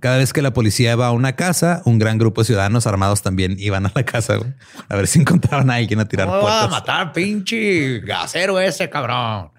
[0.02, 3.22] Cada vez que la policía iba a una casa, un gran grupo de ciudadanos armados
[3.22, 4.52] también iban a la casa, güey.
[4.90, 6.72] A ver si encontraban a alguien a tirar ¿Cómo va a puertas.
[6.82, 9.52] matar pinche gasero ese cabrón?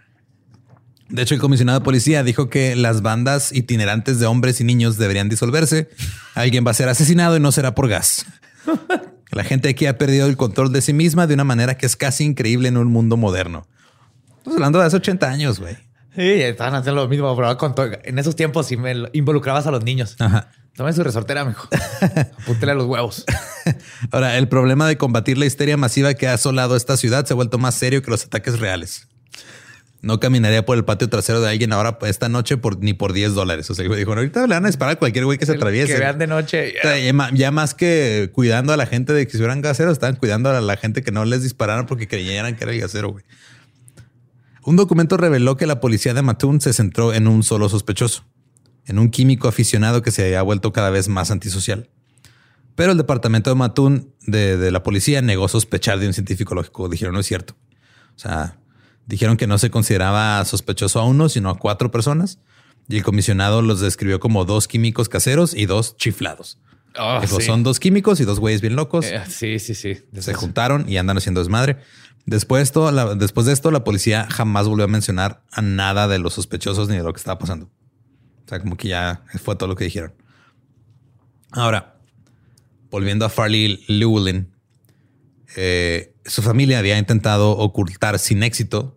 [1.09, 4.97] De hecho, el comisionado de policía dijo que las bandas itinerantes de hombres y niños
[4.97, 5.91] deberían disolverse.
[6.35, 8.27] Alguien va a ser asesinado y no será por gas.
[9.31, 11.97] La gente aquí ha perdido el control de sí misma de una manera que es
[11.97, 13.67] casi increíble en un mundo moderno.
[14.39, 15.75] Estamos hablando de hace 80 años, güey.
[16.15, 19.73] Sí, estaban haciendo lo mismo, pero con todo- en esos tiempos sí me involucrabas a
[19.73, 20.15] los niños.
[20.21, 20.53] Ajá.
[20.77, 21.69] Tome su resortera, mijo.
[22.43, 23.25] Apúntele a los huevos.
[24.13, 27.37] Ahora, el problema de combatir la histeria masiva que ha asolado esta ciudad se ha
[27.37, 29.09] vuelto más serio que los ataques reales.
[30.05, 33.35] No caminaría por el patio trasero de alguien ahora esta noche por, ni por 10
[33.35, 33.71] dólares.
[33.71, 35.95] O sea, dijo, ahorita le van a disparar a cualquier güey que se atraviese.
[35.95, 36.75] Que vean de noche.
[36.79, 40.17] O sea, ya, más que cuidando a la gente de que si fueran gaseros, estaban
[40.17, 43.25] cuidando a la gente que no les dispararan porque creyeran que era el gasero, güey.
[44.63, 48.25] Un documento reveló que la policía de Mattoon se centró en un solo sospechoso,
[48.87, 51.89] en un químico aficionado que se había vuelto cada vez más antisocial.
[52.75, 56.89] Pero el departamento de Mattoon de, de la policía negó sospechar de un científico lógico.
[56.89, 57.55] Dijeron, no es cierto.
[58.17, 58.59] O sea,
[59.07, 62.39] dijeron que no se consideraba sospechoso a uno, sino a cuatro personas.
[62.89, 66.59] Y el comisionado los describió como dos químicos caseros y dos chiflados.
[66.99, 67.43] Oh, sí.
[67.45, 69.07] son dos químicos y dos güeyes bien locos.
[69.07, 69.99] Eh, sí, sí, sí.
[70.19, 71.79] Se juntaron y andan haciendo desmadre.
[72.27, 76.09] Después, de esto, la- después de esto, la policía jamás volvió a mencionar a nada
[76.09, 77.67] de los sospechosos ni de lo que estaba pasando.
[77.67, 80.15] O sea, como que ya fue todo lo que dijeron.
[81.51, 81.97] Ahora,
[82.91, 84.53] volviendo a Farley Llewellyn,
[85.57, 88.94] eh, su familia había intentado ocultar sin éxito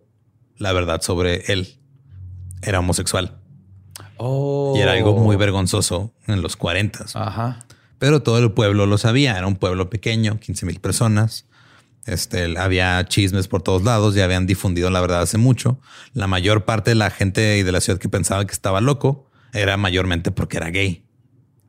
[0.58, 1.78] la verdad sobre él.
[2.62, 3.34] Era homosexual
[4.16, 4.74] Oh.
[4.76, 7.06] y era algo muy vergonzoso en los 40.
[7.14, 7.64] Ajá.
[7.98, 9.36] Pero todo el pueblo lo sabía.
[9.38, 11.46] Era un pueblo pequeño, 15 mil personas.
[12.06, 15.78] Este, había chismes por todos lados, ya habían difundido la verdad hace mucho.
[16.14, 19.28] La mayor parte de la gente y de la ciudad que pensaba que estaba loco
[19.52, 21.04] era mayormente porque era gay.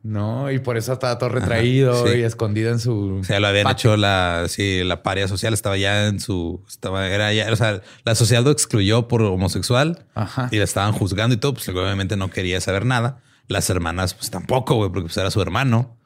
[0.02, 2.18] No, y por eso estaba todo retraído sí.
[2.18, 3.18] y escondido en su.
[3.20, 3.90] O sea, lo habían patio.
[3.92, 7.82] hecho la, sí, la paria social estaba ya en su, estaba, era ya, o sea,
[8.04, 10.48] la sociedad lo excluyó por homosexual Ajá.
[10.50, 13.22] y le estaban juzgando y todo, pues obviamente no quería saber nada.
[13.46, 15.96] Las hermanas, pues tampoco, güey, porque pues, era su hermano.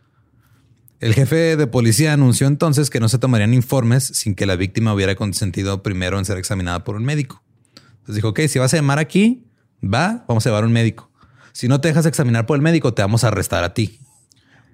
[0.98, 4.94] El jefe de policía anunció entonces que no se tomarían informes sin que la víctima
[4.94, 7.44] hubiera consentido primero en ser examinada por un médico.
[7.76, 9.46] Entonces dijo, ok, si vas a llamar aquí,
[9.82, 11.10] va, vamos a llevar un médico.
[11.54, 14.00] Si no te dejas examinar por el médico, te vamos a arrestar a ti.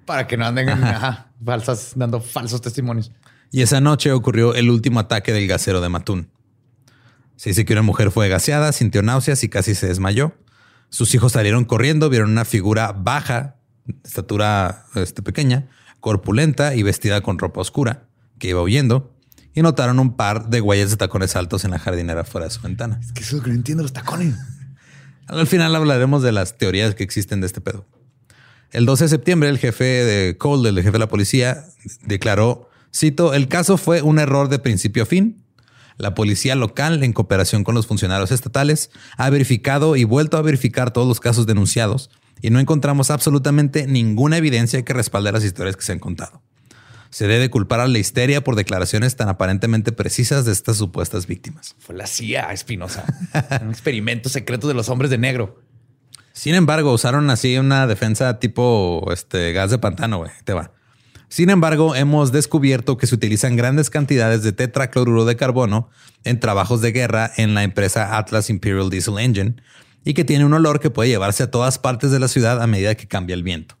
[0.05, 3.11] Para que no anden ajá, falsas, dando falsos testimonios.
[3.51, 6.31] Y esa noche ocurrió el último ataque del gasero de Matún.
[7.35, 10.33] Se dice que una mujer fue gaseada, sintió náuseas y casi se desmayó.
[10.89, 13.57] Sus hijos salieron corriendo, vieron una figura baja,
[14.03, 18.07] estatura este, pequeña, corpulenta y vestida con ropa oscura,
[18.39, 19.15] que iba huyendo,
[19.53, 22.61] y notaron un par de huellas de tacones altos en la jardinera fuera de su
[22.61, 22.99] ventana.
[23.03, 24.33] Es que eso es lo que no entiendo los tacones.
[25.27, 27.85] Al final hablaremos de las teorías que existen de este pedo.
[28.71, 31.65] El 12 de septiembre, el jefe de Cole, el jefe de la policía,
[32.03, 35.43] declaró, cito, el caso fue un error de principio a fin.
[35.97, 40.91] La policía local, en cooperación con los funcionarios estatales, ha verificado y vuelto a verificar
[40.91, 42.09] todos los casos denunciados
[42.41, 46.41] y no encontramos absolutamente ninguna evidencia que respalde las historias que se han contado.
[47.11, 51.75] Se debe culpar a la histeria por declaraciones tan aparentemente precisas de estas supuestas víctimas.
[51.77, 53.03] Fue la CIA, Espinosa.
[53.61, 55.61] un experimento secreto de los hombres de negro.
[56.31, 60.31] Sin embargo, usaron así una defensa tipo este gas de pantano, güey.
[60.45, 60.71] Te va.
[61.27, 65.89] Sin embargo, hemos descubierto que se utilizan grandes cantidades de tetracloruro de carbono
[66.23, 69.55] en trabajos de guerra en la empresa Atlas Imperial Diesel Engine
[70.03, 72.67] y que tiene un olor que puede llevarse a todas partes de la ciudad a
[72.67, 73.77] medida que cambia el viento.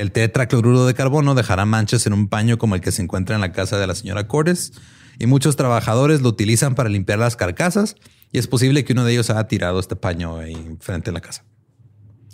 [0.00, 3.42] El tetracloruro de carbono dejará manchas en un paño como el que se encuentra en
[3.42, 4.72] la casa de la señora Cordes
[5.18, 7.96] y muchos trabajadores lo utilizan para limpiar las carcasas
[8.32, 11.20] y es posible que uno de ellos haya tirado este paño ahí frente a la
[11.20, 11.44] casa.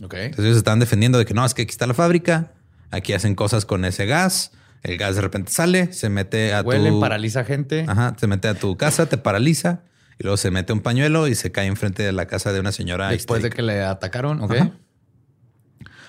[0.00, 0.14] Ok.
[0.14, 2.52] Entonces ellos están defendiendo de que no, es que aquí está la fábrica,
[2.92, 4.52] aquí hacen cosas con ese gas,
[4.84, 7.00] el gas de repente sale, se mete a Huelen, tu...
[7.00, 7.84] paraliza gente.
[7.88, 9.80] Ajá, se mete a tu casa, te paraliza
[10.20, 12.70] y luego se mete un pañuelo y se cae enfrente de la casa de una
[12.70, 13.08] señora.
[13.08, 14.40] Después de que le atacaron.
[14.40, 14.52] Ok.
[14.52, 14.70] Ajá.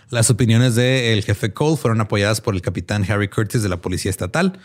[0.10, 4.10] Las opiniones del jefe Cole fueron apoyadas por el capitán Harry Curtis de la Policía
[4.10, 4.58] Estatal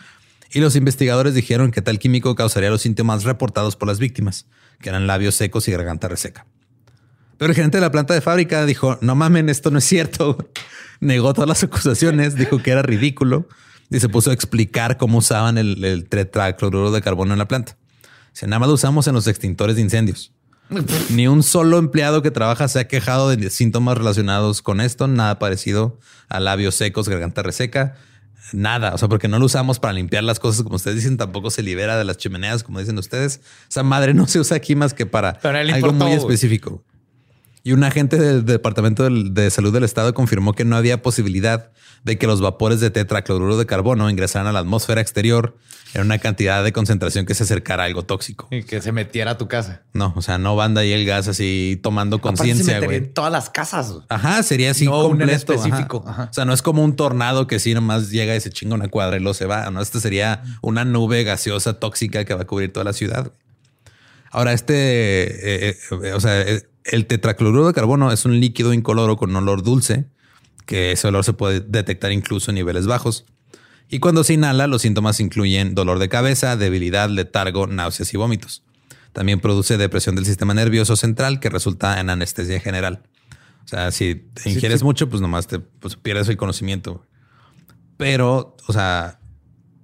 [0.53, 4.45] y los investigadores dijeron que tal químico causaría los síntomas reportados por las víctimas,
[4.79, 6.45] que eran labios secos y garganta reseca.
[7.37, 10.37] Pero el gerente de la planta de fábrica dijo, no mamen, esto no es cierto.
[11.01, 13.49] Negó todas las acusaciones, dijo que era ridículo
[13.89, 17.75] y se puso a explicar cómo usaban el, el tetracloruro de carbono en la planta.
[18.31, 20.31] Se nada más lo usamos en los extintores de incendios.
[21.09, 25.39] Ni un solo empleado que trabaja se ha quejado de síntomas relacionados con esto, nada
[25.39, 25.99] parecido
[26.29, 27.95] a labios secos, garganta reseca,
[28.53, 28.93] nada.
[28.93, 31.63] O sea, porque no lo usamos para limpiar las cosas, como ustedes dicen, tampoco se
[31.63, 33.41] libera de las chimeneas, como dicen ustedes.
[33.69, 36.83] Esa madre no se usa aquí más que para algo importó, muy específico.
[37.65, 41.71] Y un agente del Departamento de Salud del Estado confirmó que no había posibilidad
[42.03, 45.55] de que los vapores de tetracloruro de carbono ingresaran a la atmósfera exterior
[45.93, 48.49] en una cantidad de concentración que se acercara a algo tóxico.
[48.51, 49.83] Y que se metiera a tu casa.
[49.93, 52.97] No, o sea, no van de ahí el gas así tomando conciencia, güey.
[52.97, 53.93] en todas las casas.
[54.09, 55.53] Ajá, sería así No un completo.
[55.53, 55.63] ajá.
[55.63, 56.27] específico, ajá.
[56.29, 58.89] O sea, no es como un tornado que sí nomás llega y se chinga una
[58.89, 59.69] cuadra y luego se va.
[59.69, 63.31] No, este sería una nube gaseosa tóxica que va a cubrir toda la ciudad.
[64.31, 64.73] Ahora, este,
[65.69, 69.63] eh, eh, o sea, eh, el tetracloruro de carbono es un líquido incoloro con olor
[69.63, 70.05] dulce
[70.65, 73.25] que ese olor se puede detectar incluso en niveles bajos.
[73.89, 78.63] Y cuando se inhala, los síntomas incluyen dolor de cabeza, debilidad, letargo, náuseas y vómitos.
[79.11, 83.03] También produce depresión del sistema nervioso central que resulta en anestesia general.
[83.65, 87.05] O sea, si te ingieres mucho, pues nomás te pues, pierdes el conocimiento.
[87.97, 89.19] Pero, o sea,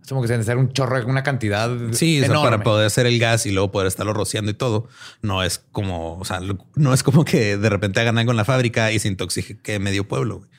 [0.10, 3.06] Es como que se necesita un chorro, una cantidad Sí, o sea, para poder hacer
[3.06, 4.88] el gas y luego poder estarlo rociando y todo,
[5.22, 6.42] no es como, o sea,
[6.74, 10.08] no es como que de repente hagan algo en la fábrica y se intoxique medio
[10.08, 10.40] pueblo.
[10.40, 10.50] güey.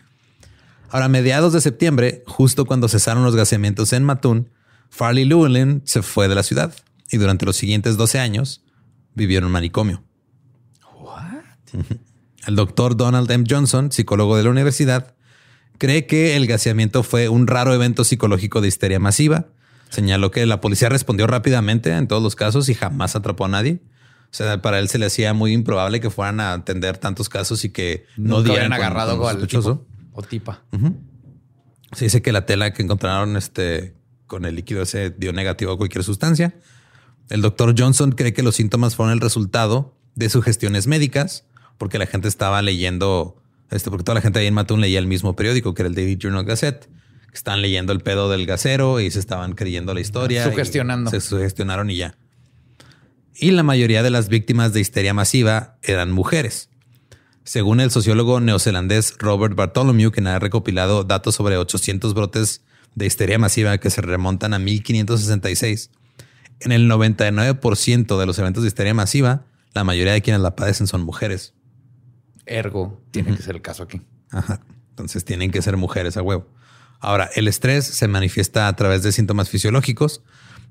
[0.89, 4.51] Ahora, a mediados de septiembre, justo cuando cesaron los gaseamientos en Matún,
[4.89, 6.73] Farley Llewellyn se fue de la ciudad
[7.11, 8.63] y durante los siguientes 12 años
[9.17, 10.05] vivió en un manicomio.
[11.73, 11.99] Ujú.
[12.47, 13.45] El doctor Donald M.
[13.51, 15.17] Johnson, psicólogo de la universidad,
[15.81, 19.47] cree que el gaseamiento fue un raro evento psicológico de histeria masiva.
[19.89, 23.81] Señaló que la policía respondió rápidamente en todos los casos y jamás atrapó a nadie.
[24.27, 27.65] O sea, para él se le hacía muy improbable que fueran a atender tantos casos
[27.65, 30.63] y que no dieran habían con- agarrado con al tipo o tipa.
[31.93, 33.97] Se dice que la tela que encontraron este,
[34.29, 36.55] con el líquido ese dio negativo a cualquier sustancia.
[37.29, 41.47] El doctor Johnson cree que los síntomas fueron el resultado de sugestiones médicas,
[41.79, 43.40] porque la gente estaba leyendo,
[43.71, 45.95] este, porque toda la gente ahí en Matún leía el mismo periódico, que era el
[45.95, 46.87] Daily Journal Gazette.
[46.87, 50.45] que Estaban leyendo el pedo del gasero y se estaban creyendo la historia.
[50.45, 51.11] Sugestionando.
[51.11, 52.17] Se sugestionaron y ya.
[53.35, 56.69] Y la mayoría de las víctimas de histeria masiva eran mujeres.
[57.45, 62.63] Según el sociólogo neozelandés Robert Bartholomew, quien ha recopilado datos sobre 800 brotes
[62.95, 65.91] de histeria masiva que se remontan a 1566,
[66.61, 70.87] en el 99% de los eventos de histeria masiva, la mayoría de quienes la padecen
[70.87, 71.55] son mujeres.
[72.51, 74.03] Ergo, tiene que ser el caso aquí.
[74.31, 74.61] Ajá.
[74.91, 76.47] Entonces tienen que ser mujeres a huevo.
[77.01, 80.23] Ahora, el estrés se manifiesta a través de síntomas fisiológicos.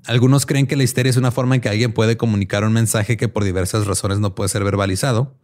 [0.06, 3.16] Algunos creen que la histeria es una forma en que alguien puede comunicar un mensaje
[3.16, 5.34] que por diversas razones no puede ser verbalizado,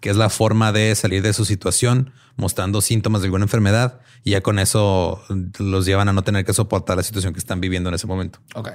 [0.00, 4.30] que es la forma de salir de su situación mostrando síntomas de alguna enfermedad y
[4.30, 5.22] ya con eso
[5.58, 8.38] los llevan a no tener que soportar la situación que están viviendo en ese momento.
[8.54, 8.70] Ok.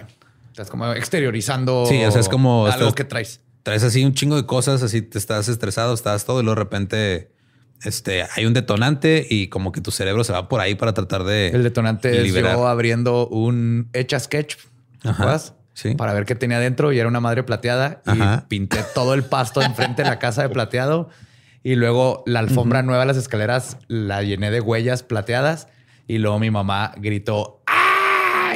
[0.51, 3.41] Estás como exteriorizando Sí, o sea, es como algo estás- que traes.
[3.66, 6.63] Traes así un chingo de cosas, así te estás estresado, estás todo y luego de
[6.63, 7.32] repente
[7.84, 11.24] este, hay un detonante y como que tu cerebro se va por ahí para tratar
[11.24, 12.57] de El detonante es liberar.
[12.57, 14.57] yo abriendo un hecha sketch
[15.74, 15.95] sí.
[15.95, 18.45] para ver qué tenía dentro y era una madre plateada y Ajá.
[18.47, 21.09] pinté todo el pasto enfrente de la casa de plateado
[21.63, 25.70] y luego la alfombra nueva las escaleras la llené de huellas plateadas
[26.07, 27.63] y luego mi mamá gritó.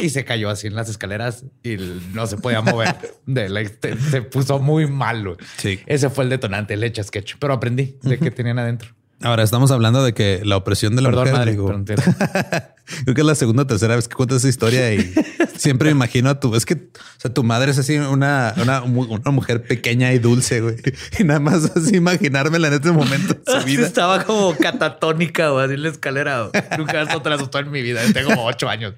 [0.02, 1.78] Y se cayó así en las escaleras y
[2.14, 2.95] no se podía mover.
[3.26, 3.78] De la ex-
[4.12, 5.38] se puso muy malo.
[5.58, 5.80] Sí.
[5.86, 8.95] Ese fue el detonante, el hecha sketch, pero aprendí de qué tenían adentro.
[9.22, 11.38] Ahora estamos hablando de que la opresión de la Perdón, mujer.
[11.39, 11.51] madre.
[11.51, 11.67] digo,
[13.03, 15.13] creo que es la segunda o tercera vez que cuento esa historia y
[15.57, 16.55] siempre me imagino a tu.
[16.55, 20.20] Es que o sea, tu madre es así una, una, mu- una mujer pequeña y
[20.20, 20.78] dulce, güey.
[21.20, 23.86] Y nada más así imaginármela en este momento de su vida.
[23.86, 26.49] Estaba como catatónica o así en la escalera.
[26.78, 27.99] Nunca esto te asustó en mi vida.
[28.13, 28.93] Tengo como ocho años.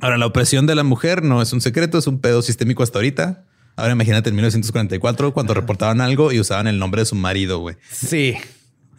[0.00, 2.98] Ahora, la opresión de la mujer no es un secreto, es un pedo sistémico hasta
[2.98, 3.44] ahorita.
[3.76, 7.76] Ahora imagínate en 1944 cuando reportaban algo y usaban el nombre de su marido, güey.
[7.90, 8.34] Sí.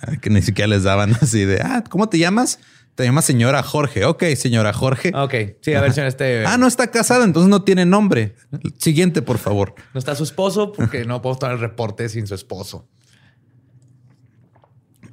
[0.01, 2.59] Ah, Que ni siquiera les daban así de, ah, ¿cómo te llamas?
[2.95, 4.05] Te llamas señora Jorge.
[4.05, 5.11] Ok, señora Jorge.
[5.15, 5.34] Ok.
[5.61, 6.45] Sí, a ver si en este.
[6.45, 8.36] Ah, no está casada, entonces no tiene nombre.
[8.78, 9.74] Siguiente, por favor.
[9.95, 12.88] No está su esposo porque no puedo tomar el reporte sin su esposo.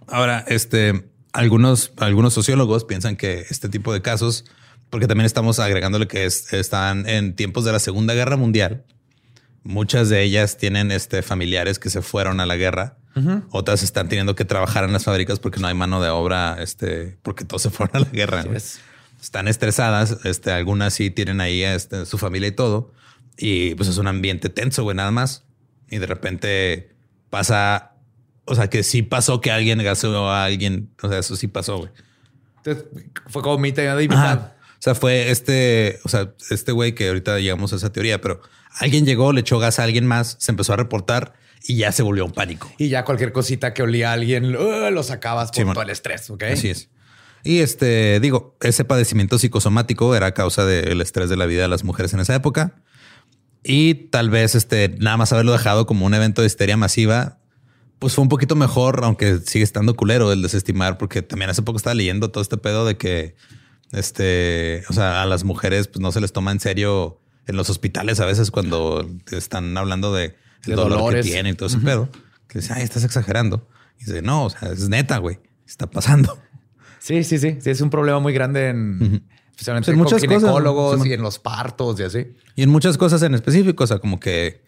[0.09, 4.45] Ahora, este, algunos, algunos sociólogos piensan que este tipo de casos,
[4.91, 8.85] porque también estamos agregándole que es- están en tiempos de la Segunda Guerra Mundial.
[9.63, 12.97] Muchas de ellas tienen este, familiares que se fueron a la guerra.
[13.51, 17.19] Otras están teniendo que trabajar en las fábricas porque no hay mano de obra, este,
[17.23, 18.45] porque todos se fueron a la guerra.
[18.55, 18.81] es.
[19.21, 20.19] Están estresadas.
[20.25, 22.93] Este, algunas sí tienen ahí este, su familia y todo.
[23.37, 25.45] Y pues es un ambiente tenso, güey, nada más.
[25.91, 26.95] Y de repente
[27.29, 27.93] pasa,
[28.47, 30.91] o sea, que sí pasó que alguien gaseó a alguien.
[31.03, 31.91] O sea, eso sí pasó, güey.
[32.59, 32.85] Entonces
[33.27, 34.39] fue como mi tema de invitar.
[34.39, 34.57] Ajá.
[34.79, 38.41] O sea, fue este, o sea, este güey que ahorita llegamos a esa teoría, pero
[38.79, 41.35] alguien llegó, le echó gas a alguien más, se empezó a reportar
[41.67, 42.73] y ya se volvió un pánico.
[42.79, 45.91] Y ya cualquier cosita que olía a alguien uh, lo sacabas por Sí, todo el
[45.91, 46.31] estrés.
[46.31, 46.45] Ok.
[46.45, 46.89] Así es.
[47.43, 51.69] Y este, digo, ese padecimiento psicosomático era a causa del estrés de la vida de
[51.69, 52.75] las mujeres en esa época.
[53.63, 57.39] Y tal vez este, nada más haberlo dejado como un evento de histeria masiva,
[57.99, 61.77] pues fue un poquito mejor, aunque sigue estando culero el desestimar, porque también hace poco
[61.77, 63.37] estaba leyendo todo este pedo de que,
[63.93, 67.69] este, o sea, a las mujeres pues no se les toma en serio en los
[67.71, 70.25] hospitales a veces cuando están hablando de
[70.65, 71.25] el De dolor dolores.
[71.27, 72.09] que tienen y todo ese pedo.
[72.49, 73.69] Que dice, ay, estás exagerando.
[73.99, 75.39] Y dice, no, o sea, es neta, güey.
[75.67, 76.39] Está pasando.
[76.99, 77.59] Sí, sí, sí.
[77.61, 81.07] Sí, es un problema muy grande en especialmente Sí, en con muchas cosas, ginecólogos Simón.
[81.09, 82.27] y en los partos y así.
[82.57, 84.63] Y en muchas cosas en específico, o sea, como que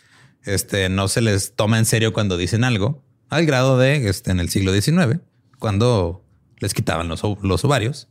[0.45, 4.41] este, no se les toma en serio cuando dicen algo, al grado de este, en
[4.41, 5.20] el siglo XIX,
[5.59, 6.24] cuando
[6.59, 8.09] les quitaban los, los ovarios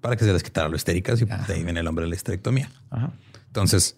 [0.00, 2.16] para que se les quitaran lo estéricas y de ahí viene el nombre de la
[2.16, 2.70] histerectomía.
[2.90, 3.12] Ajá.
[3.46, 3.96] Entonces,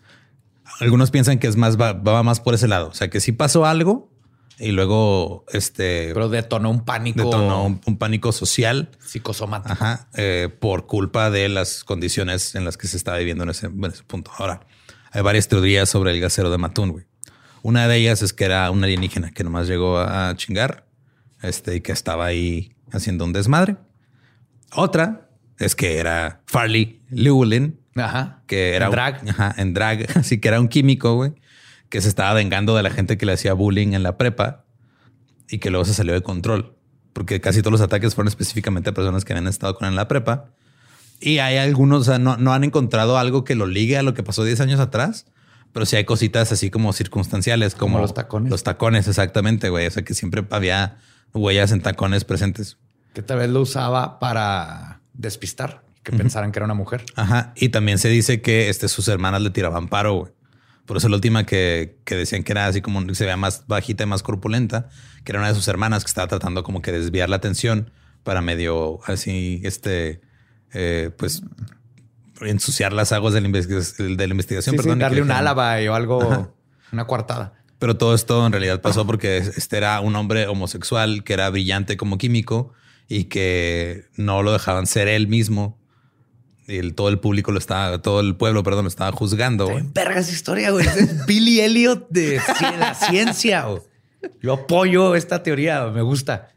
[0.81, 2.89] algunos piensan que es más, va, va más por ese lado.
[2.89, 4.11] O sea, que sí pasó algo
[4.59, 9.73] y luego este Pero detonó un pánico detonó un, un pánico social psicosomático.
[9.73, 13.67] Ajá, eh, por culpa de las condiciones en las que se estaba viviendo en ese,
[13.67, 14.31] en ese punto.
[14.39, 14.67] Ahora,
[15.12, 17.07] hay varias teorías sobre el gasero de Matún, güey.
[17.62, 20.87] Una de ellas es que era un alienígena que nomás llegó a, a chingar
[21.43, 23.77] este, y que estaba ahí haciendo un desmadre.
[24.73, 28.43] Otra es que era Farley Llewellyn, Ajá.
[28.47, 29.29] que era En un- drag.
[29.31, 31.35] ajá, en drag, así que era un químico, güey,
[31.89, 34.65] que se estaba vengando de la gente que le hacía bullying en la prepa
[35.49, 36.77] y que luego se salió de control,
[37.13, 39.97] porque casi todos los ataques fueron específicamente a personas que habían estado con él en
[39.97, 40.51] la prepa.
[41.21, 44.13] Y hay algunos, o sea, no, no han encontrado algo que lo ligue a lo
[44.13, 45.27] que pasó 10 años atrás,
[45.73, 48.51] pero sí hay cositas así como circunstanciales, como, Como los tacones.
[48.51, 49.87] Los tacones, exactamente, güey.
[49.87, 50.99] O sea, que siempre había
[51.33, 52.77] huellas en tacones presentes.
[53.15, 57.05] Que tal vez lo usaba para despistar, que pensaran que era una mujer.
[57.17, 57.53] Ajá.
[57.57, 60.33] Y también se dice que este, sus hermanas le tiraban paro, güey.
[60.87, 64.05] Por eso la última que, que decían que era así como se veía más bajita
[64.05, 64.89] y más corpulenta,
[65.25, 67.91] que era una de sus hermanas que estaba tratando como que desviar la atención
[68.23, 70.21] para medio así, este,
[70.73, 71.43] eh, pues
[72.41, 73.81] ensuciar las aguas de la, investiga-
[74.17, 74.75] de la investigación.
[74.75, 76.51] Sí, perdón, darle un álava o algo, Ajá.
[76.93, 77.55] una coartada.
[77.79, 81.97] Pero todo esto en realidad pasó porque este era un hombre homosexual que era brillante
[81.97, 82.73] como químico
[83.09, 85.79] y que no lo dejaban ser él mismo.
[86.69, 89.69] Y el- todo el público lo estaba, todo el pueblo, perdón, lo estaba juzgando.
[89.95, 90.87] Verga esa historia, güey.
[90.87, 92.41] Es Billy Elliot de
[92.79, 93.62] la ciencia.
[93.67, 93.83] güey.
[94.43, 96.49] Yo apoyo esta teoría, me gusta.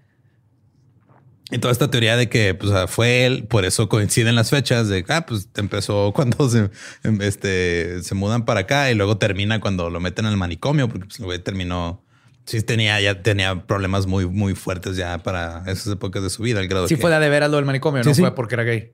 [1.52, 5.04] Y toda esta teoría de que pues, fue él, por eso coinciden las fechas de
[5.10, 6.70] ah, pues empezó cuando se,
[7.04, 11.06] em, este, se mudan para acá y luego termina cuando lo meten al manicomio, porque
[11.08, 12.04] pues, el güey terminó.
[12.46, 16.60] Sí, tenía, ya tenía problemas muy, muy fuertes ya para esas épocas de su vida.
[16.60, 18.22] Al grado Sí que- fue de, de veras lo del manicomio, Sí, no sí.
[18.22, 18.92] fue porque era gay.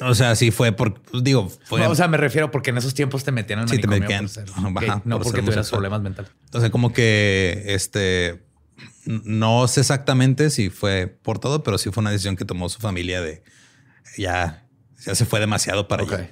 [0.00, 1.80] O sea, sí fue por, pues, digo, fue.
[1.80, 4.20] No, o sea, me refiero porque en esos tiempos te metían al Sí, te metían-
[4.24, 6.30] por ser ajá, gay, ajá, no por porque tuvieras problemas mentales.
[6.52, 8.42] O sea, como que este
[9.04, 12.80] no sé exactamente si fue por todo, pero sí fue una decisión que tomó su
[12.80, 13.42] familia de
[14.16, 14.64] ya,
[15.04, 16.12] ya se fue demasiado para Ok.
[16.14, 16.30] allá.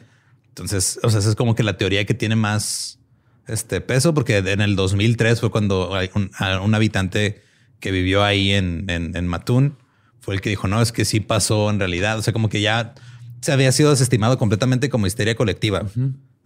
[0.49, 2.99] Entonces, o sea, esa es como que la teoría que tiene más
[3.47, 6.31] este peso, porque en el 2003 fue cuando un,
[6.63, 7.43] un habitante
[7.79, 9.77] que vivió ahí en, en, en Matún
[10.21, 12.19] fue el que dijo, no, es que sí pasó en realidad.
[12.19, 12.95] O sea, como que ya
[13.41, 15.85] se había sido desestimado completamente como histeria colectiva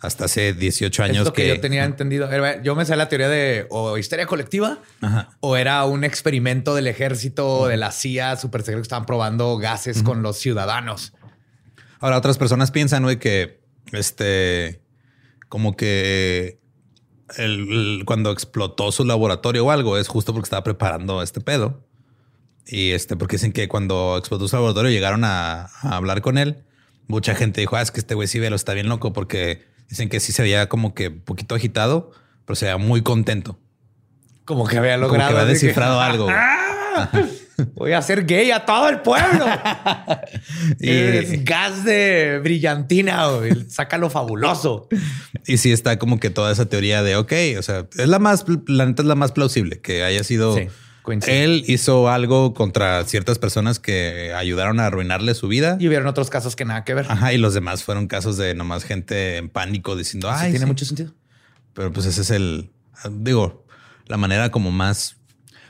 [0.00, 2.30] hasta hace 18 Es años lo que, yo tenía entendido.
[2.30, 5.30] Era- Yo me sé la teoría de o histeria colectiva Ajá.
[5.40, 10.02] o era un experimento del ejército, de la CIA, super secreto, que estaban probando gases
[10.02, 11.14] con los ciudadanos.
[12.00, 13.60] Ahora, otras personas piensan, güey, que
[13.92, 14.82] este,
[15.48, 16.60] como que
[17.38, 21.82] el- el- cuando explotó su laboratorio o algo es justo porque estaba preparando este pedo.
[22.66, 26.64] Y este, porque dicen que cuando explotó su laboratorio llegaron a, a hablar con él.
[27.06, 29.64] Mucha gente dijo, ah, es que este güey sí ve, lo está bien loco, porque
[29.88, 32.10] dicen que sí se veía como que un poquito agitado,
[32.46, 33.58] pero se veía muy contento.
[34.44, 35.30] Como que había Como logrado.
[35.30, 36.24] que había que, descifrado algo.
[36.24, 36.36] güey.
[37.74, 39.44] Voy a hacer gay a todo el pueblo.
[40.80, 43.26] Y- es gas de brillantina.
[43.28, 43.68] güey.
[43.68, 44.88] Saca lo fabuloso.
[45.46, 48.46] Y sí está como que toda esa teoría de, ok, o sea, es la más,
[48.66, 50.56] la neta es la más plausible, que haya sido...
[50.56, 50.68] Sí,
[51.26, 55.76] él hizo algo contra ciertas personas que ayudaron a arruinarle su vida.
[55.80, 57.06] Y hubieron otros casos que nada que ver.
[57.08, 60.66] Ajá, y los demás fueron casos de nomás gente en pánico diciendo, ay, tiene sí".
[60.66, 61.12] mucho sentido.
[61.74, 62.70] Pero pues ese es el,
[63.10, 63.64] digo,
[64.06, 65.16] la manera como más...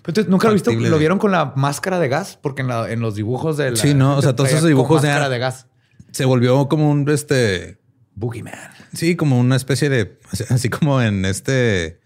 [0.06, 0.70] Entonces, nunca lo visto.
[0.70, 3.76] Lo vieron con la máscara de gas, porque en, la- en los dibujos de la.
[3.78, 5.66] Sí, no, o sea, todos esos dibujos de- máscara de gas.
[6.12, 7.78] Se volvió como un, este,
[8.14, 8.52] Boogeyman.
[8.92, 12.00] sí, como una especie de, así- así como en este,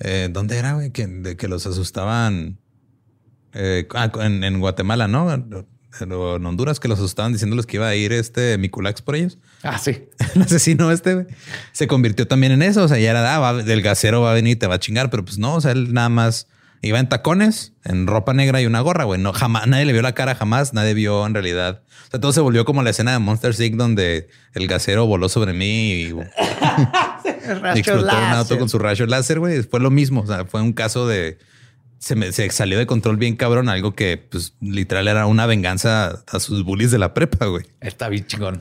[0.00, 0.92] eh, ¿dónde era, güey?
[0.92, 2.58] Que, de que los asustaban
[3.54, 5.32] eh, ah, en, en Guatemala, ¿no?
[5.32, 5.66] En,
[6.10, 9.38] Honduras, que los asustaban diciéndoles que iba a ir este Miculax por ellos.
[9.62, 10.08] Ah, sí.
[10.34, 11.26] el asesino este
[11.72, 12.82] se convirtió también en eso.
[12.84, 14.80] O sea, ya era, ah, va- del gasero va a venir y te va a
[14.80, 16.48] chingar, pero pues no, o sea, él nada más
[16.80, 19.20] iba en tacones, en ropa negra y una gorra, güey.
[19.20, 21.82] No, jamás, nadie le vio la cara, jamás, nadie vio en realidad.
[22.08, 23.76] O sea, todo se volvió como la escena de Monster Inc.
[23.76, 26.06] donde el gasero voló sobre mí y,
[27.74, 29.62] y explotó un auto con su rayo láser, güey.
[29.62, 30.22] Fue lo mismo.
[30.22, 31.38] O sea, fue un caso de.
[32.02, 36.24] Se, me- se salió de control bien cabrón, algo que pues literal era una venganza
[36.26, 37.64] a sus bullies de la prepa, güey.
[37.80, 38.60] Está bien chingón.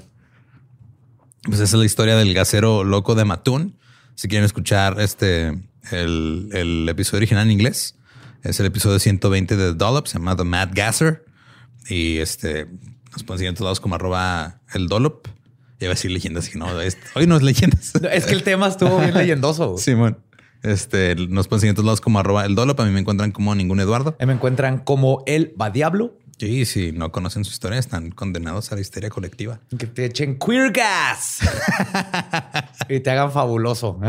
[1.44, 3.78] Pues esa es la historia del gasero loco de Matún.
[4.14, 5.48] Si quieren escuchar este
[5.92, 7.96] el, el episodio original en inglés,
[8.44, 11.26] es el episodio 120 de Dollop, se llama The Mad Gasser.
[11.90, 12.68] Y este
[13.12, 15.28] nos pueden seguir en todos lados como arroba el Dollop.
[15.80, 17.94] Y va a decir leyendas y no, es- hoy no es leyendas.
[18.12, 19.80] Es que el tema estuvo bien leyendoso.
[19.80, 20.20] Simón.
[20.64, 22.80] Este nos pueden seguir en todos lados como arroba el Dollop.
[22.80, 24.16] A mí me encuentran como ningún Eduardo.
[24.26, 28.76] Me encuentran como el va diablo Sí, si no conocen su historia, están condenados a
[28.76, 29.60] la histeria colectiva.
[29.78, 31.42] Que te echen queer gas
[32.90, 34.00] y te hagan fabuloso.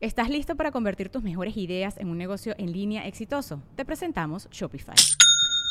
[0.00, 3.62] ¿Estás listo para convertir tus mejores ideas en un negocio en línea exitoso?
[3.76, 4.96] Te presentamos Shopify.